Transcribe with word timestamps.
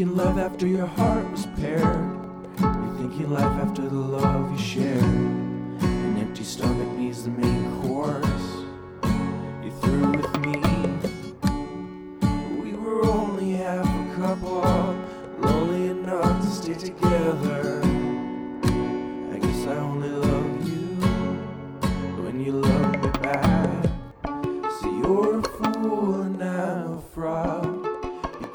thinking 0.00 0.16
love 0.16 0.38
after 0.38 0.66
your 0.66 0.86
heart 0.86 1.30
was 1.30 1.44
paired. 1.60 1.82
You're 2.58 2.96
thinking 2.96 3.30
life 3.30 3.44
after 3.44 3.82
the 3.82 3.94
love 3.94 4.50
you 4.50 4.58
shared. 4.58 5.02
An 5.02 6.16
empty 6.16 6.42
stomach 6.42 6.88
needs 6.96 7.24
the 7.24 7.30
main 7.30 7.82
course. 7.82 7.99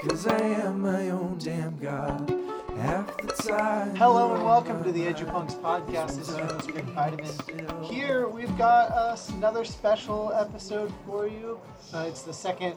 Because 0.05 0.27
I 0.27 0.40
am 0.40 0.82
my 0.82 1.09
own 1.09 1.40
damn 1.40 1.80
god. 1.80 2.32
Half 2.77 3.18
the 3.18 3.34
time. 3.52 3.96
Hello 3.96 4.36
and 4.36 4.44
welcome 4.44 4.84
to 4.84 4.91
the 4.91 5.00
EduPunks 5.00 5.59
podcast. 5.59 6.18
This 6.18 6.30
is 6.30 6.38
your 6.38 6.46
host, 6.46 6.70
Greg 6.70 6.86
Vitamin. 6.86 7.84
Here 7.84 8.27
we've 8.27 8.55
got 8.55 8.91
us 8.91 9.30
another 9.30 9.66
special 9.66 10.32
episode 10.32 10.94
for 11.08 11.26
you. 11.27 11.60
Uh, 11.91 12.05
it's 12.08 12.22
the 12.22 12.34
second 12.34 12.76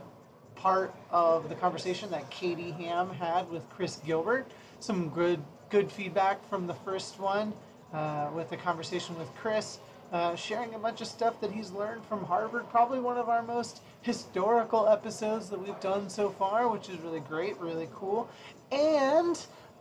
part 0.55 0.95
of 1.11 1.51
the 1.51 1.55
conversation 1.55 2.11
that 2.13 2.31
Katie 2.31 2.71
Ham 2.71 3.11
had 3.11 3.51
with 3.51 3.69
Chris 3.69 3.97
Gilbert. 4.07 4.51
Some 4.81 5.11
good 5.11 5.43
good 5.69 5.93
feedback 5.93 6.49
from 6.49 6.67
the 6.67 6.75
first 6.75 7.21
one 7.21 7.53
uh, 7.93 8.31
with 8.35 8.49
the 8.49 8.57
conversation 8.57 9.19
with 9.19 9.29
Chris, 9.35 9.81
uh, 10.13 10.35
sharing 10.35 10.75
a 10.75 10.79
bunch 10.79 11.01
of 11.01 11.07
stuff 11.07 11.41
that 11.41 11.53
he's 11.53 11.71
learned 11.71 12.05
from 12.05 12.25
Harvard. 12.25 12.69
Probably 12.71 13.01
one 13.01 13.19
of 13.19 13.29
our 13.29 13.43
most 13.43 13.83
historical 14.03 14.89
episodes 14.89 15.51
that 15.51 15.61
we've 15.61 15.79
done 15.81 16.09
so 16.09 16.31
far, 16.31 16.69
which 16.69 16.89
is 16.89 16.99
really 17.01 17.21
great, 17.21 17.59
really 17.59 17.89
cool. 17.95 18.29
And 18.73 19.39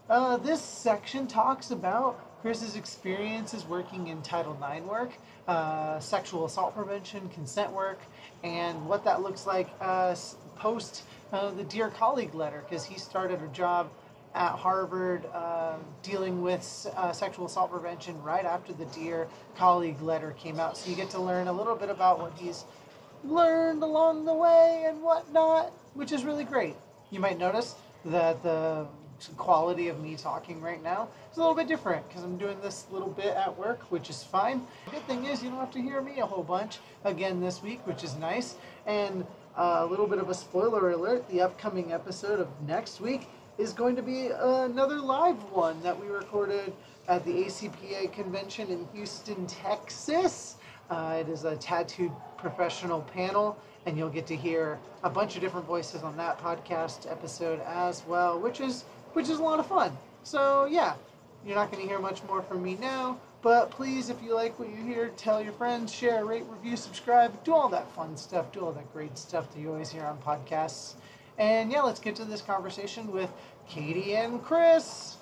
uh, 0.09 0.37
this 0.37 0.61
section 0.61 1.27
talks 1.27 1.71
about 1.71 2.41
Chris's 2.41 2.75
experiences 2.75 3.65
working 3.65 4.07
in 4.07 4.21
Title 4.21 4.57
IX 4.61 4.85
work, 4.85 5.11
uh, 5.47 5.99
sexual 5.99 6.45
assault 6.45 6.75
prevention, 6.75 7.27
consent 7.29 7.71
work, 7.71 7.99
and 8.43 8.85
what 8.85 9.03
that 9.05 9.21
looks 9.21 9.47
like 9.47 9.69
uh, 9.81 10.15
post 10.55 11.03
uh, 11.31 11.51
the 11.51 11.63
Dear 11.63 11.89
Colleague 11.89 12.33
letter, 12.35 12.63
because 12.67 12.85
he 12.85 12.99
started 12.99 13.41
a 13.41 13.47
job 13.47 13.89
at 14.37 14.51
Harvard 14.51 15.25
uh, 15.33 15.77
dealing 16.03 16.43
with 16.43 16.87
uh, 16.95 17.11
sexual 17.11 17.47
assault 17.47 17.71
prevention 17.71 18.21
right 18.21 18.45
after 18.45 18.71
the 18.71 18.85
Dear 18.85 19.27
Colleague 19.55 19.99
letter 19.99 20.35
came 20.37 20.59
out. 20.59 20.77
So 20.77 20.91
you 20.91 20.95
get 20.95 21.09
to 21.11 21.19
learn 21.19 21.47
a 21.47 21.51
little 21.53 21.75
bit 21.75 21.89
about 21.89 22.19
what 22.19 22.33
he's 22.37 22.63
learned 23.23 23.81
along 23.81 24.25
the 24.25 24.33
way 24.33 24.85
and 24.87 25.01
whatnot, 25.01 25.71
which 25.95 26.11
is 26.11 26.23
really 26.23 26.43
great. 26.43 26.75
You 27.09 27.19
might 27.19 27.39
notice 27.39 27.75
that 28.05 28.43
the 28.43 28.85
quality 29.37 29.87
of 29.87 29.99
me 29.99 30.15
talking 30.15 30.61
right 30.61 30.83
now 30.83 31.09
is 31.31 31.37
a 31.37 31.39
little 31.39 31.55
bit 31.55 31.67
different 31.67 32.07
because 32.07 32.23
I'm 32.23 32.37
doing 32.37 32.61
this 32.61 32.85
little 32.91 33.09
bit 33.09 33.35
at 33.35 33.57
work, 33.57 33.81
which 33.89 34.11
is 34.11 34.23
fine. 34.23 34.61
The 34.85 34.91
good 34.91 35.07
thing 35.07 35.25
is 35.25 35.41
you 35.41 35.49
don't 35.49 35.59
have 35.59 35.71
to 35.71 35.81
hear 35.81 35.99
me 35.99 36.19
a 36.19 36.25
whole 36.27 36.43
bunch 36.43 36.77
again 37.05 37.41
this 37.41 37.63
week, 37.63 37.85
which 37.87 38.03
is 38.03 38.15
nice. 38.17 38.53
And 38.85 39.25
uh, 39.57 39.79
a 39.79 39.85
little 39.87 40.05
bit 40.05 40.19
of 40.19 40.29
a 40.29 40.35
spoiler 40.35 40.91
alert 40.91 41.27
the 41.29 41.41
upcoming 41.41 41.91
episode 41.91 42.39
of 42.39 42.47
next 42.67 43.01
week 43.01 43.27
is 43.57 43.73
going 43.73 43.95
to 43.95 44.03
be 44.03 44.27
another 44.27 44.99
live 44.99 45.41
one 45.51 45.81
that 45.81 45.99
we 45.99 46.07
recorded 46.07 46.73
at 47.07 47.25
the 47.25 47.31
ACPA 47.31 48.11
convention 48.13 48.69
in 48.69 48.87
Houston, 48.93 49.47
Texas. 49.47 50.57
Uh, 50.89 51.17
it 51.19 51.29
is 51.29 51.43
a 51.43 51.55
tattooed 51.55 52.11
professional 52.37 53.01
panel, 53.01 53.57
and 53.85 53.97
you'll 53.97 54.09
get 54.09 54.27
to 54.27 54.35
hear 54.35 54.77
a 55.03 55.09
bunch 55.09 55.35
of 55.35 55.41
different 55.41 55.65
voices 55.65 56.03
on 56.03 56.15
that 56.17 56.39
podcast 56.39 57.09
episode 57.11 57.59
as 57.65 58.03
well, 58.07 58.39
which 58.39 58.61
is 58.61 58.83
which 59.13 59.29
is 59.29 59.39
a 59.39 59.43
lot 59.43 59.59
of 59.59 59.65
fun. 59.65 59.97
So 60.23 60.65
yeah, 60.65 60.93
you're 61.45 61.55
not 61.55 61.71
going 61.71 61.81
to 61.81 61.89
hear 61.89 61.99
much 61.99 62.23
more 62.25 62.43
from 62.43 62.61
me 62.61 62.75
now, 62.79 63.19
but 63.41 63.71
please, 63.71 64.09
if 64.09 64.21
you 64.21 64.35
like 64.35 64.59
what 64.59 64.69
you 64.69 64.83
hear, 64.83 65.09
tell 65.17 65.41
your 65.41 65.53
friends, 65.53 65.91
share, 65.91 66.25
rate, 66.25 66.43
review, 66.47 66.77
subscribe, 66.77 67.43
do 67.43 67.53
all 67.53 67.69
that 67.69 67.89
fun 67.93 68.17
stuff, 68.17 68.51
do 68.51 68.59
all 68.59 68.71
that 68.73 68.93
great 68.93 69.17
stuff 69.17 69.51
that 69.53 69.59
you 69.59 69.71
always 69.71 69.89
hear 69.89 70.03
on 70.03 70.17
podcasts. 70.19 70.93
And 71.37 71.71
yeah, 71.71 71.81
let's 71.81 71.99
get 71.99 72.15
to 72.15 72.25
this 72.25 72.41
conversation 72.41 73.11
with 73.11 73.29
Katie 73.67 74.15
and 74.15 74.41
Chris. 74.43 75.17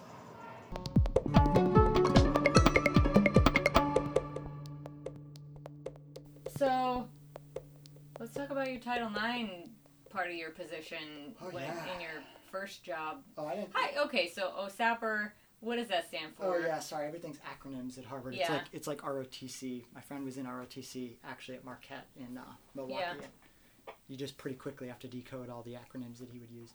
So, 6.57 7.07
let's 8.19 8.33
talk 8.33 8.49
about 8.49 8.69
your 8.71 8.79
Title 8.79 9.09
IX 9.09 9.69
part 10.09 10.29
of 10.29 10.35
your 10.35 10.51
position 10.51 11.33
Oh, 11.41 11.49
when, 11.49 11.63
yeah. 11.63 11.93
in 11.95 12.01
your 12.01 12.11
first 12.51 12.83
job. 12.83 13.17
Oh, 13.37 13.45
I 13.47 13.55
didn't. 13.55 13.69
Hi. 13.73 13.99
Okay. 14.05 14.29
So 14.29 14.51
OSAPR. 14.57 15.31
What 15.61 15.77
does 15.77 15.87
that 15.87 16.07
stand 16.07 16.33
for? 16.35 16.45
Oh 16.55 16.59
yeah, 16.59 16.79
sorry. 16.79 17.07
Everything's 17.07 17.39
acronyms 17.39 17.97
at 17.97 18.05
Harvard. 18.05 18.35
It's 18.35 18.47
Yeah. 18.47 18.53
like 18.57 18.65
it's 18.71 18.87
like 18.87 18.99
ROTC. 18.99 19.83
My 19.95 20.01
friend 20.01 20.23
was 20.23 20.37
in 20.37 20.45
ROTC 20.45 21.13
actually 21.25 21.55
at 21.57 21.65
Marquette 21.65 22.05
in 22.17 22.37
uh, 22.37 22.41
Milwaukee. 22.75 22.99
Yeah. 22.99 23.93
You 24.07 24.15
just 24.15 24.37
pretty 24.37 24.57
quickly 24.57 24.87
have 24.89 24.99
to 24.99 25.07
decode 25.07 25.49
all 25.49 25.63
the 25.63 25.73
acronyms 25.73 26.19
that 26.19 26.29
he 26.31 26.37
would 26.39 26.51
use. 26.51 26.69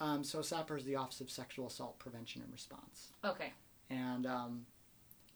Um, 0.00 0.24
so 0.24 0.38
SAPR 0.40 0.78
is 0.78 0.84
the 0.84 0.96
Office 0.96 1.20
of 1.20 1.30
Sexual 1.30 1.66
Assault 1.66 1.98
Prevention 1.98 2.40
and 2.42 2.50
Response, 2.52 3.12
Okay. 3.24 3.52
and 3.90 4.26
um, 4.26 4.66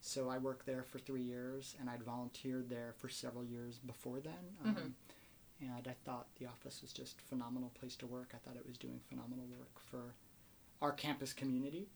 so 0.01 0.29
I 0.31 0.39
worked 0.39 0.65
there 0.67 0.83
for 0.85 0.99
three 0.99 1.23
years, 1.23 1.75
and 1.79 1.91
I'd 1.91 2.03
volunteered 2.03 2.71
there 2.71 2.95
for 2.99 3.09
several 3.11 3.45
years 3.45 3.79
before 3.79 4.21
then. 4.21 4.57
Um, 4.65 4.75
Mhm. 4.77 4.93
And 5.61 5.87
I 5.89 5.95
thought 6.05 6.27
the 6.39 6.47
office 6.47 6.83
was 6.83 6.93
just 6.93 7.21
a 7.21 7.23
phenomenal 7.23 7.71
place 7.71 7.95
to 7.97 8.07
work. 8.07 8.33
I 8.35 8.39
thought 8.39 8.57
it 8.57 8.67
was 8.67 8.77
doing 8.77 9.01
phenomenal 9.09 9.47
work 9.47 9.79
for 9.79 10.15
our 10.83 10.93
campus 10.93 11.33
community. 11.33 11.89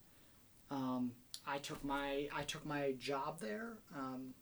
Um, 0.71 1.13
I 1.47 1.59
took 1.59 1.83
my 1.85 2.29
I 2.33 2.45
took 2.45 2.65
my 2.65 2.93
job 2.93 3.41
there 3.41 3.77
um, 3.95 4.33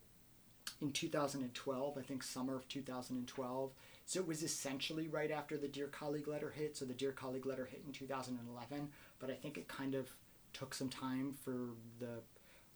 in 0.80 0.92
2012. 0.92 1.96
I 1.98 2.02
think 2.02 2.22
summer 2.22 2.54
of 2.56 2.68
2012. 2.68 3.72
So 4.08 4.20
it 4.20 4.26
was 4.26 4.42
essentially 4.44 5.08
right 5.08 5.30
after 5.32 5.58
the 5.58 5.66
Dear 5.68 5.88
Colleague 5.88 6.28
letter 6.28 6.50
hit. 6.50 6.76
So 6.76 6.84
the 6.84 6.94
Dear 6.94 7.10
Colleague 7.12 7.44
letter 7.44 7.64
hit 7.66 7.82
in 7.84 7.92
2011, 7.92 8.88
but 9.18 9.30
I 9.30 9.34
think 9.34 9.58
it 9.58 9.66
kind 9.68 9.94
of 9.96 10.08
took 10.52 10.72
some 10.74 10.88
time 10.88 11.34
for 11.44 11.70
the 11.98 12.20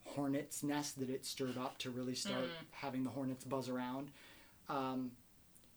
hornet's 0.05 0.63
nest 0.65 0.99
that 0.99 1.09
it 1.09 1.25
stirred 1.25 1.57
up 1.57 1.79
to 1.79 1.91
really 1.91 2.15
start 2.17 2.45
Mm. 2.47 2.67
having 2.73 3.05
the 3.05 3.11
hornets 3.11 3.45
buzz 3.45 3.69
around. 3.69 4.11
Um, 4.69 5.13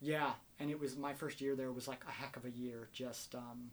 yeah, 0.02 0.34
and 0.59 0.72
it 0.72 0.80
was 0.80 0.97
my 0.97 1.13
first 1.13 1.40
year 1.40 1.56
there 1.56 1.72
was 1.72 1.88
like 1.88 2.03
a 2.08 2.12
heck 2.12 2.36
of 2.36 2.46
a 2.46 2.50
year. 2.50 2.90
Just 2.92 3.36
um, 3.36 3.69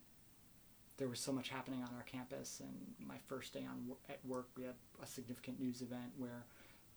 there 0.99 1.09
was 1.09 1.19
so 1.19 1.33
much 1.33 1.49
happening 1.49 1.83
on 1.83 1.95
our 1.97 2.03
campus, 2.03 2.61
and 2.61 2.95
my 3.09 3.17
first 3.27 3.55
day 3.55 3.65
on 3.65 3.91
at 4.11 4.19
work, 4.27 4.49
we 4.57 4.65
had 4.65 4.75
a 5.03 5.07
significant 5.07 5.59
news 5.59 5.81
event 5.81 6.13
where 6.19 6.45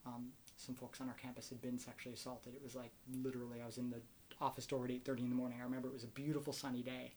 um, 0.04 0.28
some 0.56 0.74
folks 0.74 1.00
on 1.00 1.08
our 1.08 1.14
campus 1.14 1.48
had 1.48 1.60
been 1.60 1.78
sexually 1.78 2.14
assaulted. 2.14 2.54
It 2.54 2.62
was 2.62 2.74
like 2.74 2.92
literally, 3.22 3.60
I 3.62 3.66
was 3.66 3.78
in 3.78 3.90
the 3.90 4.00
office 4.40 4.66
door 4.66 4.84
at 4.84 4.90
eight 4.90 5.04
thirty 5.04 5.22
in 5.22 5.28
the 5.30 5.34
morning. 5.36 5.58
I 5.60 5.64
remember 5.64 5.88
it 5.88 5.94
was 5.94 6.04
a 6.04 6.08
beautiful 6.08 6.52
sunny 6.52 6.82
day, 6.82 7.12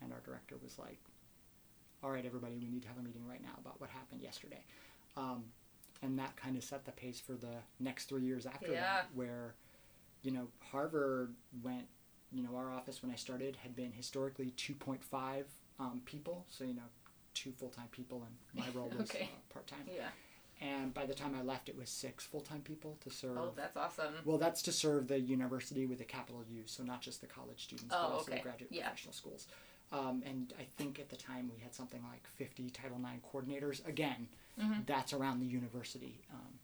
and 0.00 0.12
our 0.12 0.20
director 0.20 0.56
was 0.62 0.78
like, 0.78 0.98
"All 2.02 2.10
right, 2.10 2.24
everybody, 2.24 2.56
we 2.56 2.68
need 2.68 2.82
to 2.82 2.88
have 2.88 2.98
a 2.98 3.02
meeting 3.02 3.26
right 3.26 3.42
now 3.42 3.54
about 3.58 3.80
what 3.80 3.90
happened 3.90 4.22
yesterday," 4.22 4.64
um, 5.16 5.44
and 6.02 6.18
that 6.18 6.36
kind 6.36 6.56
of 6.56 6.64
set 6.64 6.84
the 6.84 6.92
pace 6.92 7.20
for 7.20 7.34
the 7.34 7.56
next 7.80 8.06
three 8.06 8.22
years 8.24 8.46
after 8.46 8.72
Yeah. 8.72 8.80
that, 8.80 9.08
where 9.14 9.54
you 10.22 10.30
know 10.30 10.48
Harvard 10.60 11.34
went. 11.62 11.86
You 12.30 12.42
know, 12.42 12.56
our 12.56 12.70
office 12.70 13.00
when 13.02 13.10
I 13.10 13.14
started 13.14 13.56
had 13.56 13.74
been 13.74 13.90
historically 13.90 14.50
two 14.50 14.74
point 14.74 15.02
five 15.02 15.46
um, 15.78 16.02
people, 16.04 16.44
so 16.50 16.62
you 16.64 16.74
know, 16.74 16.82
two 17.32 17.52
full 17.52 17.70
time 17.70 17.88
people, 17.90 18.22
and 18.26 18.36
my 18.62 18.68
role 18.74 18.90
was 18.90 19.10
Okay. 19.14 19.24
uh, 19.32 19.38
part 19.52 19.66
time. 19.66 19.84
Yeah. 19.86 20.08
And 20.60 20.92
by 20.92 21.06
the 21.06 21.14
time 21.14 21.36
I 21.38 21.42
left, 21.42 21.68
it 21.68 21.76
was 21.76 21.88
six 21.88 22.24
full 22.24 22.40
time 22.40 22.62
people 22.62 22.96
to 23.04 23.10
serve. 23.10 23.38
Oh, 23.38 23.52
that's 23.54 23.76
awesome. 23.76 24.14
Well, 24.24 24.38
that's 24.38 24.60
to 24.62 24.72
serve 24.72 25.06
the 25.06 25.20
university 25.20 25.86
with 25.86 26.00
a 26.00 26.04
capital 26.04 26.42
U, 26.50 26.62
so 26.66 26.82
not 26.82 27.00
just 27.00 27.20
the 27.20 27.28
college 27.28 27.62
students, 27.64 27.94
Oh, 27.96 28.02
but 28.08 28.12
also 28.14 28.30
okay. 28.32 28.38
the 28.38 28.42
graduate 28.42 28.72
Yeah. 28.72 28.88
professional 28.88 29.14
schools. 29.14 29.46
Um, 29.92 30.22
and 30.26 30.52
I 30.58 30.64
think 30.64 30.98
at 30.98 31.08
the 31.10 31.16
time 31.16 31.50
we 31.54 31.60
had 31.60 31.74
something 31.74 32.02
like 32.10 32.26
50 32.26 32.70
Title 32.70 32.98
IX 32.98 33.22
coordinators. 33.24 33.86
Again, 33.86 34.28
Mhm. 34.58 34.84
that's 34.86 35.12
around 35.12 35.38
the 35.40 35.46
university. 35.46 36.24
Um, 36.32 36.58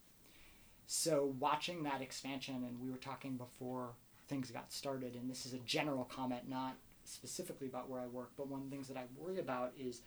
so 0.87 1.27
watching 1.39 1.85
that 1.85 2.03
expansion, 2.03 2.65
and 2.65 2.81
we 2.81 2.91
were 2.91 2.99
talking 2.99 3.37
before 3.37 3.95
things 4.27 4.51
got 4.51 4.73
started, 4.73 5.15
and 5.15 5.31
this 5.31 5.47
is 5.47 5.55
a 5.55 5.59
general 5.61 6.05
comment, 6.05 6.49
not 6.49 6.77
specifically 7.05 7.69
about 7.69 7.89
where 7.89 8.01
I 8.01 8.07
work, 8.09 8.33
but 8.37 8.49
one 8.49 8.61
of 8.63 8.69
the 8.71 8.75
things 8.77 8.89
that 8.89 8.97
I 8.97 9.05
worry 9.17 9.39
about 9.39 9.73
is 9.79 10.03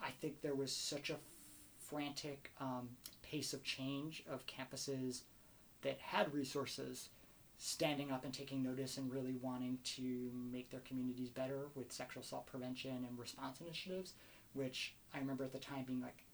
I 0.00 0.10
think 0.12 0.40
there 0.42 0.54
was 0.54 0.70
such 0.74 1.10
a 1.10 1.16
frantic 1.88 2.50
um, 2.60 2.88
pace 3.22 3.52
of 3.52 3.62
change 3.62 4.22
of 4.30 4.44
campuses 4.46 5.22
that 5.82 5.98
had 6.00 6.32
resources 6.34 7.08
standing 7.58 8.10
up 8.12 8.24
and 8.24 8.32
taking 8.32 8.62
notice 8.62 8.98
and 8.98 9.12
really 9.12 9.34
wanting 9.42 9.78
to 9.82 10.30
make 10.52 10.70
their 10.70 10.80
communities 10.80 11.28
better 11.28 11.68
with 11.74 11.90
sexual 11.92 12.22
assault 12.22 12.46
prevention 12.46 13.04
and 13.08 13.18
response 13.18 13.60
initiatives, 13.60 14.12
which 14.54 14.94
I 15.14 15.18
remember 15.18 15.44
at 15.44 15.52
the 15.52 15.58
time 15.58 15.84
being 15.84 16.00
like, 16.00 16.24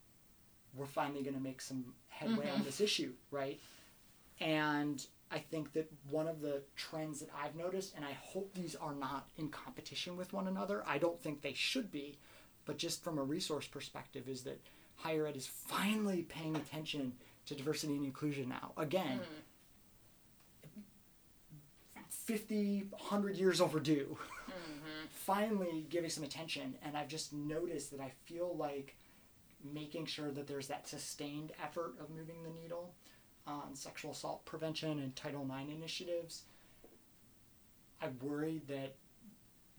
we're 0.76 0.86
finally 0.86 1.22
going 1.22 1.34
to 1.36 1.40
make 1.42 1.60
some 1.60 1.94
headway 2.08 2.50
on 2.50 2.60
Mhm. 2.60 2.64
this 2.64 2.80
issue, 2.80 3.14
right? 3.30 3.58
And 4.40 5.06
I 5.30 5.38
think 5.38 5.72
that 5.72 5.90
one 6.10 6.26
of 6.28 6.40
the 6.40 6.62
trends 6.76 7.20
that 7.20 7.30
I've 7.34 7.54
noticed, 7.54 7.94
and 7.94 8.04
I 8.04 8.12
hope 8.12 8.52
these 8.52 8.74
are 8.74 8.94
not 8.94 9.28
in 9.36 9.48
competition 9.50 10.16
with 10.16 10.32
one 10.32 10.46
another, 10.48 10.82
I 10.86 10.98
don't 10.98 11.20
think 11.20 11.40
they 11.40 11.54
should 11.54 11.90
be, 11.90 12.18
but 12.64 12.76
just 12.76 13.02
from 13.02 13.18
a 13.18 13.22
resource 13.22 13.66
perspective, 13.66 14.28
is 14.28 14.42
that 14.44 14.60
higher 14.96 15.26
ed 15.26 15.36
is 15.36 15.46
finally 15.46 16.22
paying 16.22 16.56
attention 16.56 17.12
to 17.46 17.54
diversity 17.54 17.96
and 17.96 18.04
inclusion 18.04 18.48
now. 18.48 18.72
Again, 18.76 19.18
hmm. 19.18 19.40
50, 22.08 22.86
100 22.90 23.36
years 23.36 23.60
overdue. 23.60 24.16
Mm-hmm. 24.46 25.06
finally 25.10 25.86
giving 25.88 26.10
some 26.10 26.24
attention, 26.24 26.74
and 26.84 26.96
I've 26.96 27.08
just 27.08 27.32
noticed 27.32 27.90
that 27.90 28.00
I 28.00 28.12
feel 28.24 28.54
like 28.56 28.96
making 29.72 30.06
sure 30.06 30.30
that 30.30 30.46
there's 30.46 30.68
that 30.68 30.86
sustained 30.86 31.52
effort 31.62 31.94
of 32.00 32.10
moving 32.10 32.42
the 32.42 32.50
needle 32.50 32.94
on 33.46 33.74
sexual 33.74 34.12
assault 34.12 34.44
prevention 34.44 34.98
and 34.98 35.14
Title 35.16 35.44
IX 35.44 35.70
initiatives. 35.72 36.42
I 38.00 38.08
worry 38.22 38.62
that 38.68 38.96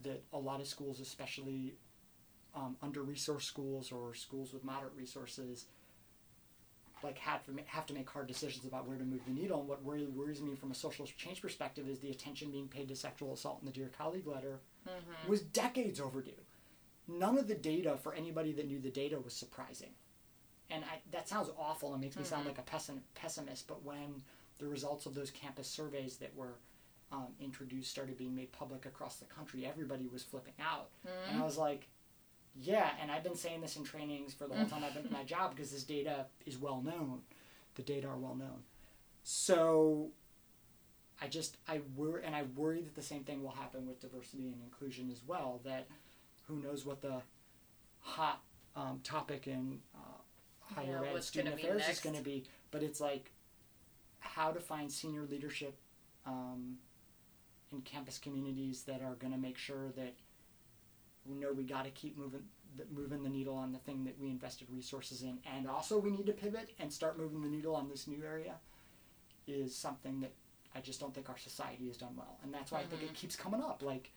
that 0.03 0.23
a 0.33 0.37
lot 0.37 0.59
of 0.59 0.67
schools, 0.67 0.99
especially 0.99 1.75
um, 2.55 2.77
under-resourced 2.81 3.43
schools 3.43 3.91
or 3.91 4.13
schools 4.13 4.53
with 4.53 4.63
moderate 4.63 4.93
resources, 4.95 5.65
like 7.03 7.17
have 7.19 7.43
to 7.45 7.51
ma- 7.51 7.61
have 7.67 7.85
to 7.87 7.93
make 7.93 8.09
hard 8.09 8.27
decisions 8.27 8.65
about 8.65 8.87
where 8.87 8.97
to 8.97 9.03
move 9.03 9.21
the 9.25 9.31
needle. 9.31 9.59
And 9.59 9.67
what 9.69 9.85
really 9.85 10.07
worries 10.07 10.41
me 10.41 10.55
from 10.55 10.71
a 10.71 10.75
social 10.75 11.05
change 11.05 11.41
perspective 11.41 11.87
is 11.87 11.99
the 11.99 12.09
attention 12.09 12.51
being 12.51 12.67
paid 12.67 12.87
to 12.87 12.95
sexual 12.95 13.33
assault 13.33 13.59
in 13.61 13.65
the 13.65 13.71
Dear 13.71 13.91
Colleague 13.97 14.27
letter 14.27 14.59
was 15.27 15.41
decades 15.41 15.99
overdue. 15.99 16.31
None 17.07 17.37
of 17.37 17.47
the 17.47 17.55
data 17.55 17.97
for 18.01 18.13
anybody 18.13 18.51
that 18.53 18.67
knew 18.67 18.79
the 18.79 18.89
data 18.89 19.19
was 19.19 19.33
surprising. 19.33 19.91
And 20.71 20.83
I, 20.85 20.97
that 21.11 21.27
sounds 21.27 21.49
awful 21.59 21.91
and 21.93 22.01
makes 22.01 22.15
me 22.15 22.23
sound 22.23 22.47
like 22.47 22.57
a 22.57 22.63
pessim, 22.63 22.99
pessimist, 23.13 23.67
but 23.67 23.83
when 23.83 24.23
the 24.57 24.65
results 24.67 25.05
of 25.05 25.13
those 25.13 25.29
campus 25.29 25.67
surveys 25.67 26.17
that 26.17 26.35
were 26.35 26.55
um, 27.11 27.27
introduced 27.39 27.91
started 27.91 28.17
being 28.17 28.35
made 28.35 28.51
public 28.51 28.85
across 28.87 29.17
the 29.17 29.25
country, 29.25 29.65
everybody 29.67 30.07
was 30.11 30.23
flipping 30.23 30.55
out. 30.59 30.89
And 31.29 31.39
I 31.39 31.45
was 31.45 31.57
like, 31.57 31.87
yeah, 32.61 32.89
and 33.01 33.11
I've 33.11 33.23
been 33.23 33.35
saying 33.35 33.61
this 33.61 33.75
in 33.75 33.83
trainings 33.83 34.33
for 34.33 34.47
the 34.47 34.55
whole 34.55 34.65
time 34.65 34.83
I've 34.85 34.93
been 34.93 35.05
in 35.05 35.11
my 35.11 35.23
job 35.23 35.55
because 35.55 35.71
this 35.71 35.83
data 35.83 36.25
is 36.45 36.57
well 36.57 36.81
known. 36.81 37.21
The 37.75 37.81
data 37.81 38.07
are 38.07 38.17
well 38.17 38.35
known. 38.35 38.63
So 39.23 40.09
I 41.21 41.27
just 41.27 41.57
I 41.67 41.81
worry 41.95 42.23
and 42.25 42.35
I 42.35 42.43
worry 42.55 42.81
that 42.81 42.95
the 42.95 43.01
same 43.01 43.23
thing 43.23 43.43
will 43.43 43.51
happen 43.51 43.85
with 43.85 43.99
diversity 43.99 44.47
and 44.47 44.61
inclusion 44.63 45.09
as 45.11 45.21
well. 45.25 45.59
That 45.65 45.87
who 46.47 46.61
knows 46.61 46.85
what 46.85 47.01
the 47.01 47.21
hot 47.99 48.41
um, 48.75 49.01
topic 49.03 49.47
in 49.47 49.79
uh, 49.95 50.75
higher 50.75 51.01
Yeah, 51.03 51.11
ed 51.13 51.23
student 51.23 51.55
affairs 51.55 51.87
is 51.89 51.99
going 51.99 52.15
to 52.15 52.21
be, 52.21 52.45
but 52.71 52.83
it's 52.83 53.01
like 53.01 53.31
how 54.19 54.51
to 54.51 54.59
find 54.59 54.91
senior 54.91 55.23
leadership 55.23 55.77
um, 56.25 56.77
in 57.71 57.81
campus 57.81 58.17
communities 58.17 58.83
that 58.83 59.01
are 59.01 59.15
going 59.15 59.33
to 59.33 59.39
make 59.39 59.57
sure 59.57 59.89
that 59.95 60.13
we 61.25 61.35
know 61.35 61.51
we 61.51 61.63
got 61.63 61.85
to 61.85 61.91
keep 61.91 62.17
moving 62.17 62.43
moving 62.93 63.23
the 63.23 63.29
needle 63.29 63.55
on 63.55 63.71
the 63.71 63.79
thing 63.79 64.03
that 64.03 64.19
we 64.19 64.29
invested 64.29 64.67
resources 64.69 65.21
in, 65.21 65.39
and 65.55 65.67
also 65.67 65.97
we 65.97 66.11
need 66.11 66.25
to 66.25 66.33
pivot 66.33 66.71
and 66.77 66.91
start 66.91 67.17
moving 67.17 67.41
the 67.41 67.47
needle 67.47 67.75
on 67.75 67.89
this 67.89 68.07
new 68.07 68.21
area. 68.25 68.55
Is 69.47 69.75
something 69.75 70.21
that 70.21 70.33
I 70.75 70.81
just 70.81 70.99
don't 70.99 71.13
think 71.13 71.29
our 71.29 71.37
society 71.37 71.87
has 71.87 71.97
done 71.97 72.15
well, 72.17 72.37
and 72.43 72.53
that's 72.53 72.71
why 72.71 72.79
I 72.79 72.83
think 72.83 73.03
it 73.03 73.13
keeps 73.13 73.35
coming 73.35 73.61
up. 73.61 73.81
Like 73.83 74.11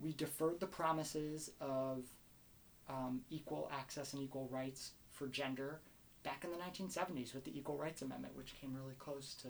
we 0.00 0.12
deferred 0.12 0.60
the 0.60 0.66
promises 0.66 1.50
of 1.60 2.04
um, 2.88 3.22
equal 3.30 3.70
access 3.72 4.12
and 4.12 4.22
equal 4.22 4.48
rights 4.50 4.92
for 5.10 5.28
gender 5.28 5.80
back 6.24 6.44
in 6.44 6.50
the 6.50 6.56
1970s 6.56 7.34
with 7.34 7.44
the 7.44 7.56
Equal 7.56 7.76
Rights 7.76 8.02
Amendment, 8.02 8.36
which 8.36 8.58
came 8.60 8.74
really 8.74 8.94
close 8.98 9.34
to 9.42 9.48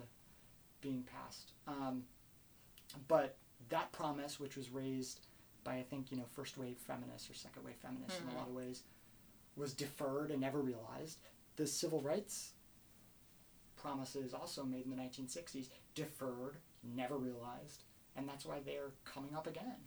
being 0.81 1.03
passed. 1.03 1.53
Um, 1.67 2.03
but 3.07 3.37
that 3.69 3.91
promise, 3.91 4.39
which 4.39 4.55
was 4.55 4.69
raised 4.69 5.21
by 5.65 5.75
I 5.75 5.83
think 5.83 6.11
you 6.11 6.17
know 6.17 6.23
first 6.31 6.57
wave 6.57 6.77
feminists 6.77 7.29
or 7.29 7.33
second 7.33 7.65
wave 7.65 7.75
feminists 7.81 8.21
in 8.21 8.27
a 8.27 8.29
hmm. 8.29 8.37
lot 8.37 8.47
of 8.47 8.53
ways, 8.53 8.83
was 9.57 9.73
deferred 9.73 10.31
and 10.31 10.39
never 10.39 10.61
realized. 10.61 11.17
The 11.57 11.67
civil 11.67 12.01
rights 12.01 12.51
promises 13.75 14.33
also 14.33 14.63
made 14.63 14.85
in 14.85 14.91
the 14.91 14.97
1960s 14.97 15.67
deferred, 15.93 16.57
never 16.83 17.17
realized, 17.17 17.83
and 18.15 18.27
that's 18.27 18.45
why 18.45 18.59
they're 18.65 18.91
coming 19.03 19.35
up 19.35 19.47
again. 19.47 19.83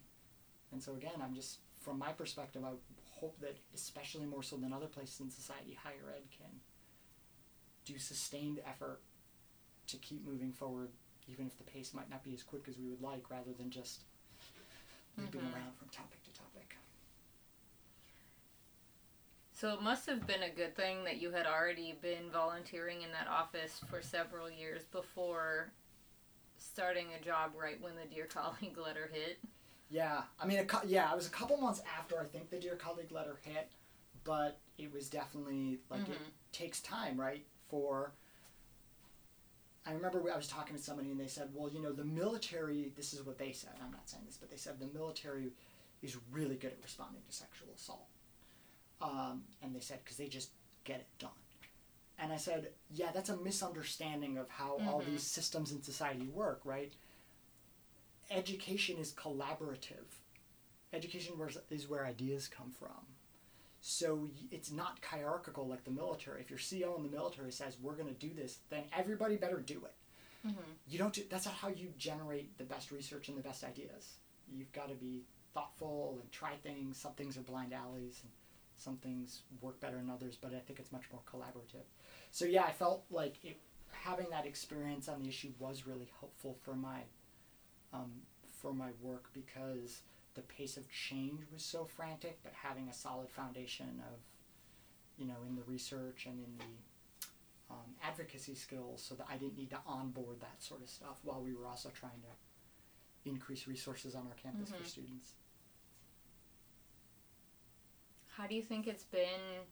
And 0.73 0.83
so 0.83 0.93
again, 0.95 1.23
I'm 1.23 1.35
just 1.35 1.59
from 1.81 1.99
my 1.99 2.13
perspective, 2.13 2.63
I 2.65 2.73
hope 3.13 3.41
that 3.41 3.57
especially 3.75 4.27
more 4.27 4.43
so 4.43 4.57
than 4.57 4.73
other 4.73 4.87
places 4.87 5.21
in 5.21 5.31
society, 5.31 5.79
higher 5.83 6.13
ed 6.15 6.23
can 6.37 6.61
do 7.85 7.99
sustained 7.99 8.61
effort 8.67 9.01
to 9.87 9.97
keep 9.97 10.27
moving 10.27 10.53
forward, 10.53 10.91
even 11.27 11.47
if 11.47 11.57
the 11.57 11.65
pace 11.65 11.95
might 11.95 12.11
not 12.11 12.23
be 12.23 12.35
as 12.35 12.43
quick 12.43 12.67
as 12.69 12.77
we 12.79 12.89
would 12.89 13.01
like, 13.01 13.31
rather 13.31 13.53
than 13.57 13.71
just 13.71 14.03
leaping 15.19 15.41
mm-hmm. 15.41 15.55
around 15.55 15.75
from 15.79 15.89
topic 15.89 16.23
to 16.25 16.33
topic. 16.33 16.77
So 19.53 19.73
it 19.73 19.83
must 19.83 20.07
have 20.07 20.25
been 20.27 20.45
a 20.45 20.51
good 20.51 20.77
thing 20.77 21.03
that 21.05 21.21
you 21.21 21.33
had 21.33 21.47
already 21.47 21.99
been 22.01 22.31
volunteering 22.33 23.03
in 23.03 23.11
that 23.11 23.27
office 23.29 23.81
for 23.91 24.01
several 24.01 24.49
years 24.49 24.83
before 24.93 25.73
starting 26.57 27.07
a 27.21 27.25
job 27.25 27.53
right 27.61 27.81
when 27.81 27.95
the 27.97 28.15
Dear 28.15 28.27
Colleague 28.33 28.79
letter 28.79 29.11
hit. 29.13 29.39
Yeah, 29.91 30.23
I 30.41 30.47
mean, 30.47 30.59
a 30.59 30.65
cou- 30.65 30.87
yeah, 30.87 31.11
it 31.11 31.17
was 31.17 31.27
a 31.27 31.31
couple 31.31 31.57
months 31.57 31.81
after 31.99 32.21
I 32.21 32.25
think 32.25 32.51
the 32.51 32.59
Dear 32.59 32.77
Colleague 32.77 33.11
letter 33.11 33.39
hit, 33.43 33.71
but 34.23 34.61
it 34.77 34.93
was 34.93 35.09
definitely 35.09 35.81
like 35.91 36.03
it 36.03 36.13
mm-hmm. 36.13 36.31
takes 36.53 36.81
time, 36.81 37.19
right? 37.19 37.45
For 37.69 38.13
I 39.89 39.93
remember 39.93 40.23
I 40.33 40.37
was 40.37 40.49
talking 40.49 40.77
to 40.77 40.83
somebody 40.83 41.11
and 41.11 41.19
they 41.19 41.27
said, 41.27 41.49
well, 41.55 41.71
you 41.71 41.81
know, 41.81 41.93
the 41.93 42.05
military. 42.05 42.93
This 42.97 43.15
is 43.15 43.25
what 43.25 43.39
they 43.39 43.53
said. 43.53 43.73
I'm 43.83 43.91
not 43.91 44.09
saying 44.09 44.25
this, 44.27 44.37
but 44.37 44.51
they 44.51 44.57
said 44.57 44.79
the 44.79 44.99
military 44.99 45.53
is 46.03 46.17
really 46.31 46.57
good 46.57 46.73
at 46.73 46.79
responding 46.83 47.23
to 47.29 47.35
sexual 47.35 47.69
assault, 47.75 48.07
um, 49.03 49.43
and 49.63 49.75
they 49.75 49.81
said 49.81 49.99
because 50.05 50.17
they 50.17 50.29
just 50.29 50.51
get 50.85 50.97
it 50.97 51.09
done. 51.19 51.31
And 52.21 52.33
I 52.33 52.37
said, 52.37 52.71
yeah, 52.91 53.11
that's 53.15 53.29
a 53.31 53.37
misunderstanding 53.37 54.39
of 54.39 54.49
how 54.49 54.81
all 54.89 55.03
these 55.09 55.23
systems 55.23 55.71
in 55.71 55.83
society 55.83 56.29
work, 56.35 56.61
right? 56.65 56.93
education 58.31 58.99
is 58.99 59.13
collaborative. 59.13 60.21
Education 60.93 61.35
is 61.71 61.89
where 61.89 62.07
ideas 62.07 62.49
come 62.49 62.71
from. 62.71 63.07
So 63.81 64.29
it's 64.51 64.71
not 64.71 64.99
hierarchical 65.03 65.67
like 65.67 65.85
the 65.85 65.91
military. 65.91 66.41
If 66.41 66.51
your 66.51 66.59
CO 66.59 66.97
in 66.97 67.03
the 67.03 67.09
military 67.17 67.53
says 67.53 67.77
we're 67.81 67.95
going 67.95 68.09
to 68.09 68.27
do 68.29 68.35
this, 68.35 68.59
then 68.71 68.83
everybody 68.97 69.37
better 69.37 69.59
do 69.61 69.85
it. 69.85 69.95
You 70.89 70.99
don't. 70.99 71.13
Do, 71.13 71.23
that's 71.29 71.47
not 71.47 71.55
how 71.55 71.69
you 71.69 71.93
generate 71.99 72.57
the 72.59 72.65
best 72.65 72.91
research 72.91 73.29
and 73.29 73.37
the 73.37 73.43
best 73.43 73.65
ideas. 73.65 74.19
You've 74.51 74.73
got 74.73 74.89
to 74.89 74.95
be 74.95 75.23
thoughtful 75.55 76.19
and 76.21 76.31
try 76.33 76.55
things. 76.63 76.97
Some 76.97 77.13
things 77.13 77.37
are 77.37 77.43
blind 77.43 77.73
alleys, 77.73 78.21
and 78.23 78.33
some 78.77 78.97
things 78.97 79.43
work 79.61 79.81
better 79.81 79.97
than 79.97 80.11
others. 80.11 80.37
But 80.41 80.55
I 80.55 80.61
think 80.61 80.79
it's 80.79 80.93
much 80.93 81.05
more 81.13 81.21
collaborative. 81.31 81.85
So 82.31 82.45
yeah, 82.45 82.65
I 82.65 82.73
felt 82.73 83.05
like 83.11 83.45
it, 83.45 83.61
having 83.93 84.31
that 84.31 84.47
experience 84.47 85.09
on 85.09 85.21
the 85.21 85.29
issue 85.29 85.53
was 85.59 85.87
really 85.87 86.09
helpful 86.21 86.57
for 86.63 86.75
my 86.75 87.01
um, 87.93 88.13
for 88.61 88.73
my 88.73 88.91
work 89.03 89.29
because 89.33 90.03
the 90.39 90.45
pace 90.45 90.77
of 90.77 90.89
change 90.89 91.41
was 91.53 91.65
so 91.65 91.85
frantic, 91.85 92.39
but 92.45 92.53
having 92.53 92.89
a 92.89 92.93
solid 92.95 93.29
foundation 93.29 94.01
of, 94.07 94.21
you 95.19 95.27
know, 95.27 95.35
in 95.49 95.57
the 95.57 95.63
research 95.63 96.27
and 96.27 96.39
in 96.39 96.57
the 96.59 97.75
um, 97.75 97.91
advocacy 98.05 98.55
skills 98.55 99.03
so 99.03 99.17
that 99.17 99.27
I 99.29 99.37
didn't 99.37 99.59
need 99.59 99.71
to 99.71 99.79
onboard 99.85 100.41
that 100.41 100.63
sort 100.63 100.81
of 100.81 100.89
stuff 100.89 101.19
while 101.25 101.43
we 101.43 101.55
were 101.55 101.67
also 101.67 101.91
trying 101.91 102.21
to 102.23 103.29
increase 103.29 103.67
resources 103.67 104.15
on 104.15 104.29
our 104.29 104.37
campus 104.41 104.71
for 104.71 104.85
students. 104.89 105.33
How 108.37 108.47
do 108.47 108.55
you 108.55 108.63
think 108.63 108.87
it's 108.87 109.05
been 109.05 109.67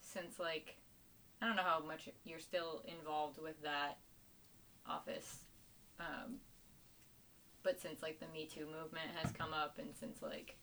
since 0.00 0.40
like 0.40 0.74
I 1.40 1.46
don't 1.46 1.54
know 1.54 1.62
how 1.62 1.80
much 1.86 2.08
you're 2.24 2.40
still 2.40 2.82
involved 2.86 3.40
with 3.40 3.62
that 3.62 3.98
office, 4.84 5.44
um, 6.00 6.34
but 7.62 7.80
since 7.80 8.02
like 8.02 8.20
the 8.20 8.26
Me 8.32 8.46
Too 8.46 8.66
movement 8.66 9.06
has 9.22 9.32
come 9.32 9.52
up 9.52 9.78
and 9.78 9.88
since 9.98 10.22
like 10.22 10.56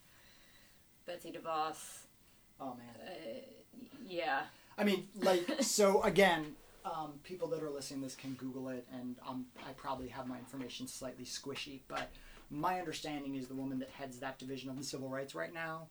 Betsy 1.06 1.32
DeVos, 1.32 2.00
Oh 2.60 2.75
man. 2.75 3.08
uh, 3.08 3.39
yeah, 4.06 4.41
I 4.77 4.84
mean, 4.84 5.08
like, 5.15 5.46
so 5.62 6.01
again, 6.03 6.56
um, 6.86 7.13
people 7.24 7.48
that 7.50 7.63
are 7.63 7.70
listening 7.70 8.01
to 8.01 8.06
this 8.08 8.15
can 8.15 8.34
Google 8.34 8.70
it, 8.70 8.86
and 8.94 9.15
um, 9.27 9.46
I 9.68 9.72
probably 9.74 10.08
have 10.10 10.27
my 10.27 10.38
information 10.38 10.88
slightly 10.88 11.25
squishy, 11.25 11.79
but 11.88 12.10
my 12.50 12.79
understanding 12.79 13.36
is 13.36 13.48
the 13.48 13.53
woman 13.56 13.79
that 13.79 13.89
heads 13.89 14.20
that 14.20 14.38
division 14.39 14.70
of 14.70 14.77
the 14.77 14.84
civil 14.84 15.10
rights 15.10 15.36
right 15.36 15.53
now, 15.53 15.88